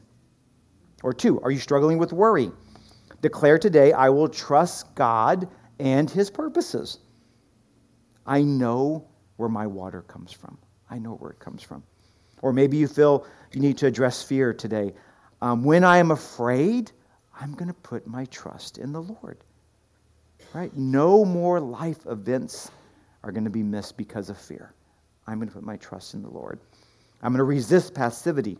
Or 1.03 1.13
two, 1.13 1.41
are 1.41 1.51
you 1.51 1.59
struggling 1.59 1.97
with 1.97 2.13
worry? 2.13 2.51
Declare 3.21 3.59
today, 3.59 3.93
I 3.93 4.09
will 4.09 4.27
trust 4.27 4.93
God 4.95 5.47
and 5.79 6.09
his 6.09 6.29
purposes. 6.29 6.99
I 8.25 8.41
know 8.41 9.05
where 9.37 9.49
my 9.49 9.67
water 9.67 10.01
comes 10.01 10.31
from. 10.31 10.57
I 10.89 10.97
know 10.97 11.15
where 11.15 11.31
it 11.31 11.39
comes 11.39 11.63
from. 11.63 11.83
Or 12.41 12.53
maybe 12.53 12.77
you 12.77 12.87
feel 12.87 13.25
you 13.53 13.61
need 13.61 13.77
to 13.79 13.87
address 13.87 14.23
fear 14.23 14.53
today. 14.53 14.93
Um, 15.41 15.63
when 15.63 15.83
I 15.83 15.97
am 15.97 16.11
afraid, 16.11 16.91
I'm 17.39 17.53
going 17.53 17.67
to 17.67 17.73
put 17.73 18.07
my 18.07 18.25
trust 18.25 18.77
in 18.77 18.91
the 18.91 19.01
Lord. 19.01 19.37
Right? 20.53 20.75
No 20.75 21.25
more 21.25 21.59
life 21.59 22.05
events 22.05 22.69
are 23.23 23.31
going 23.31 23.45
to 23.45 23.49
be 23.49 23.63
missed 23.63 23.97
because 23.97 24.29
of 24.29 24.37
fear. 24.37 24.73
I'm 25.25 25.39
going 25.39 25.47
to 25.47 25.53
put 25.53 25.63
my 25.63 25.77
trust 25.77 26.13
in 26.13 26.21
the 26.21 26.29
Lord. 26.29 26.59
I'm 27.23 27.31
going 27.31 27.39
to 27.39 27.45
resist 27.45 27.95
passivity. 27.95 28.57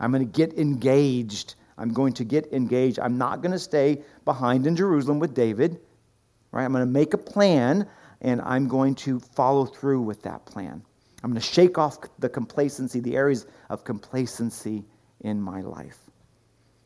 I'm 0.00 0.10
going 0.10 0.26
to 0.26 0.30
get 0.30 0.58
engaged. 0.58 1.54
I'm 1.78 1.92
going 1.92 2.12
to 2.14 2.24
get 2.24 2.52
engaged. 2.52 2.98
I'm 2.98 3.16
not 3.16 3.40
going 3.40 3.52
to 3.52 3.58
stay 3.58 4.02
behind 4.24 4.66
in 4.66 4.74
Jerusalem 4.74 5.20
with 5.20 5.32
David. 5.32 5.80
Right? 6.50 6.64
I'm 6.64 6.72
going 6.72 6.84
to 6.84 6.90
make 6.90 7.14
a 7.14 7.18
plan 7.18 7.88
and 8.20 8.40
I'm 8.42 8.68
going 8.68 8.96
to 8.96 9.20
follow 9.20 9.64
through 9.64 10.02
with 10.02 10.22
that 10.22 10.44
plan. 10.44 10.82
I'm 11.22 11.30
going 11.30 11.40
to 11.40 11.46
shake 11.46 11.78
off 11.78 11.98
the 12.18 12.28
complacency, 12.28 13.00
the 13.00 13.16
areas 13.16 13.46
of 13.70 13.84
complacency 13.84 14.84
in 15.20 15.40
my 15.40 15.60
life. 15.60 15.98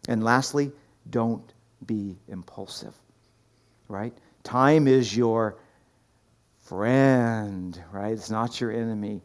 And 0.08 0.22
lastly, 0.22 0.72
don't 1.10 1.52
be 1.86 2.18
impulsive. 2.28 2.94
Right? 3.88 4.12
Time 4.42 4.86
is 4.86 5.16
your 5.16 5.56
friend, 6.60 7.82
right? 7.92 8.12
It's 8.12 8.30
not 8.30 8.60
your 8.60 8.70
enemy. 8.72 9.22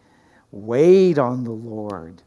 Wait 0.54 1.18
on 1.18 1.44
the 1.44 1.52
Lord. 1.52 2.22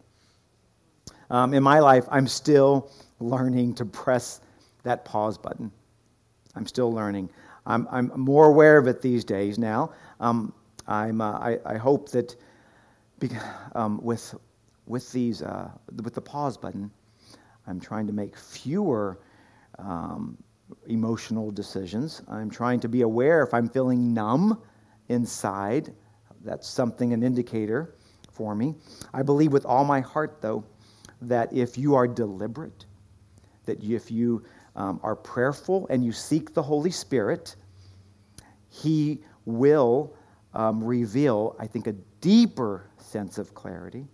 Um, 1.30 1.54
in 1.54 1.62
my 1.62 1.78
life, 1.78 2.06
I'm 2.10 2.26
still 2.26 2.90
learning 3.20 3.74
to 3.74 3.84
press 3.84 4.40
that 4.82 5.04
pause 5.04 5.38
button. 5.38 5.70
I'm 6.56 6.66
still 6.66 6.92
learning. 6.92 7.30
I'm, 7.66 7.86
I'm 7.88 8.10
more 8.16 8.46
aware 8.46 8.78
of 8.78 8.88
it 8.88 9.00
these 9.00 9.24
days 9.24 9.60
now. 9.60 9.92
Um, 10.18 10.52
I'm, 10.88 11.20
uh, 11.20 11.38
I, 11.38 11.58
I, 11.64 11.76
hope 11.76 12.08
that 12.10 12.34
um, 13.76 14.00
with, 14.02 14.34
with, 14.86 15.12
these, 15.12 15.42
uh, 15.42 15.70
with 16.02 16.14
the 16.14 16.20
pause 16.20 16.56
button, 16.56 16.90
I'm 17.68 17.78
trying 17.78 18.08
to 18.08 18.12
make 18.12 18.36
fewer 18.36 19.20
um, 19.78 20.36
emotional 20.88 21.52
decisions. 21.52 22.22
I'm 22.26 22.50
trying 22.50 22.80
to 22.80 22.88
be 22.88 23.02
aware 23.02 23.44
if 23.44 23.54
I'm 23.54 23.68
feeling 23.68 24.12
numb 24.12 24.60
inside. 25.10 25.94
That's 26.44 26.68
something, 26.68 27.12
an 27.12 27.22
indicator 27.22 27.94
for 28.36 28.54
me. 28.54 28.74
I 29.14 29.22
believe 29.22 29.52
with 29.52 29.64
all 29.64 29.84
my 29.84 30.00
heart, 30.00 30.38
though, 30.42 30.62
that 31.22 31.50
if 31.52 31.78
you 31.78 31.94
are 31.94 32.06
deliberate, 32.06 32.84
that 33.64 33.82
if 33.82 34.10
you 34.10 34.44
um, 34.76 35.00
are 35.02 35.16
prayerful 35.16 35.86
and 35.88 36.04
you 36.04 36.12
seek 36.12 36.52
the 36.52 36.62
Holy 36.62 36.90
Spirit, 36.90 37.56
He 38.68 39.20
will 39.46 40.14
um, 40.52 40.84
reveal, 40.84 41.56
I 41.58 41.66
think, 41.66 41.86
a 41.86 41.94
deeper 42.20 42.90
sense 42.98 43.38
of 43.38 43.54
clarity 43.54 44.06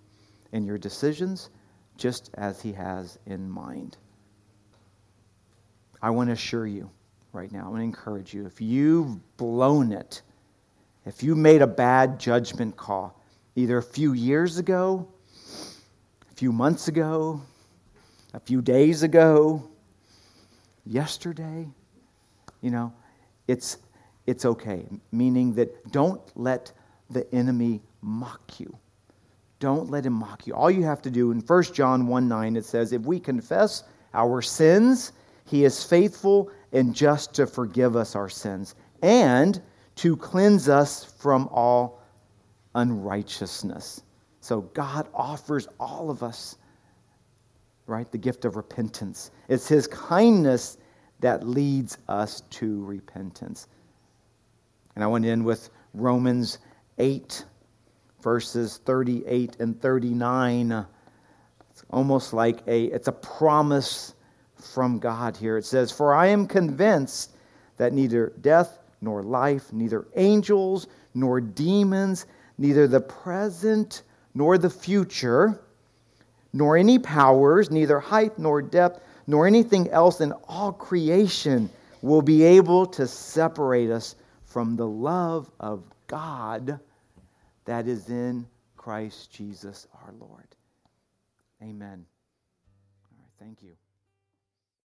in 0.52 0.64
your 0.64 0.78
decisions, 0.78 1.50
just 1.96 2.30
as 2.34 2.62
He 2.62 2.72
has 2.72 3.18
in 3.26 3.50
mind. 3.50 3.96
I 6.00 6.10
want 6.10 6.28
to 6.28 6.32
assure 6.32 6.66
you 6.66 6.88
right 7.32 7.50
now, 7.50 7.64
I 7.66 7.68
want 7.68 7.80
to 7.80 7.84
encourage 7.84 8.34
you 8.34 8.46
if 8.46 8.60
you've 8.60 9.36
blown 9.36 9.90
it, 9.90 10.22
if 11.06 11.22
you 11.22 11.34
made 11.34 11.62
a 11.62 11.66
bad 11.66 12.20
judgment 12.20 12.76
call, 12.76 13.21
either 13.56 13.78
a 13.78 13.82
few 13.82 14.12
years 14.12 14.58
ago, 14.58 15.06
a 16.30 16.34
few 16.34 16.52
months 16.52 16.88
ago, 16.88 17.40
a 18.34 18.40
few 18.40 18.62
days 18.62 19.02
ago, 19.02 19.62
yesterday, 20.86 21.68
you 22.60 22.70
know, 22.70 22.92
it's, 23.48 23.78
it's 24.26 24.44
okay. 24.44 24.86
Meaning 25.10 25.54
that 25.54 25.92
don't 25.92 26.20
let 26.36 26.72
the 27.10 27.32
enemy 27.34 27.82
mock 28.00 28.58
you. 28.58 28.76
Don't 29.58 29.90
let 29.90 30.06
him 30.06 30.14
mock 30.14 30.46
you. 30.46 30.54
All 30.54 30.70
you 30.70 30.82
have 30.82 31.02
to 31.02 31.10
do 31.10 31.30
in 31.30 31.40
1 31.40 31.62
John 31.72 32.06
1 32.06 32.28
9, 32.28 32.56
it 32.56 32.64
says, 32.64 32.92
If 32.92 33.02
we 33.02 33.20
confess 33.20 33.84
our 34.14 34.42
sins, 34.42 35.12
he 35.44 35.64
is 35.64 35.84
faithful 35.84 36.50
and 36.72 36.94
just 36.94 37.34
to 37.34 37.46
forgive 37.46 37.96
us 37.96 38.16
our 38.16 38.28
sins 38.28 38.74
and 39.02 39.60
to 39.96 40.16
cleanse 40.16 40.68
us 40.68 41.04
from 41.04 41.48
all 41.52 42.01
unrighteousness. 42.74 44.02
So 44.40 44.62
God 44.62 45.08
offers 45.14 45.68
all 45.78 46.10
of 46.10 46.22
us, 46.22 46.56
right, 47.86 48.10
the 48.10 48.18
gift 48.18 48.44
of 48.44 48.56
repentance. 48.56 49.30
It's 49.48 49.68
His 49.68 49.86
kindness 49.86 50.78
that 51.20 51.46
leads 51.46 51.98
us 52.08 52.42
to 52.50 52.84
repentance. 52.84 53.68
And 54.94 55.04
I 55.04 55.06
want 55.06 55.24
to 55.24 55.30
end 55.30 55.44
with 55.44 55.70
Romans 55.94 56.58
8, 56.98 57.44
verses 58.22 58.80
38 58.84 59.56
and 59.60 59.80
39. 59.80 60.86
It's 61.70 61.82
almost 61.90 62.32
like 62.32 62.66
a, 62.66 62.84
it's 62.86 63.08
a 63.08 63.12
promise 63.12 64.14
from 64.56 64.98
God 64.98 65.36
here. 65.36 65.56
It 65.56 65.64
says, 65.64 65.90
For 65.90 66.14
I 66.14 66.26
am 66.28 66.46
convinced 66.46 67.32
that 67.76 67.92
neither 67.92 68.32
death 68.40 68.78
nor 69.00 69.22
life, 69.22 69.72
neither 69.72 70.06
angels 70.16 70.86
nor 71.14 71.40
demons, 71.40 72.26
neither 72.58 72.86
the 72.86 73.00
present 73.00 74.02
nor 74.34 74.58
the 74.58 74.70
future, 74.70 75.60
nor 76.52 76.76
any 76.76 76.98
powers, 76.98 77.70
neither 77.70 77.98
height 77.98 78.38
nor 78.38 78.62
depth, 78.62 79.00
nor 79.26 79.46
anything 79.46 79.88
else 79.90 80.20
in 80.20 80.32
all 80.48 80.72
creation 80.72 81.70
will 82.02 82.22
be 82.22 82.42
able 82.42 82.86
to 82.86 83.06
separate 83.06 83.90
us 83.90 84.16
from 84.44 84.76
the 84.76 84.86
love 84.86 85.50
of 85.60 85.82
God 86.06 86.78
that 87.64 87.86
is 87.86 88.08
in 88.10 88.46
Christ 88.76 89.32
Jesus 89.32 89.86
our 89.94 90.12
Lord. 90.18 90.48
Amen. 91.62 92.04
All 93.10 93.18
right, 93.18 93.30
thank 93.38 93.62
you. 93.62 93.81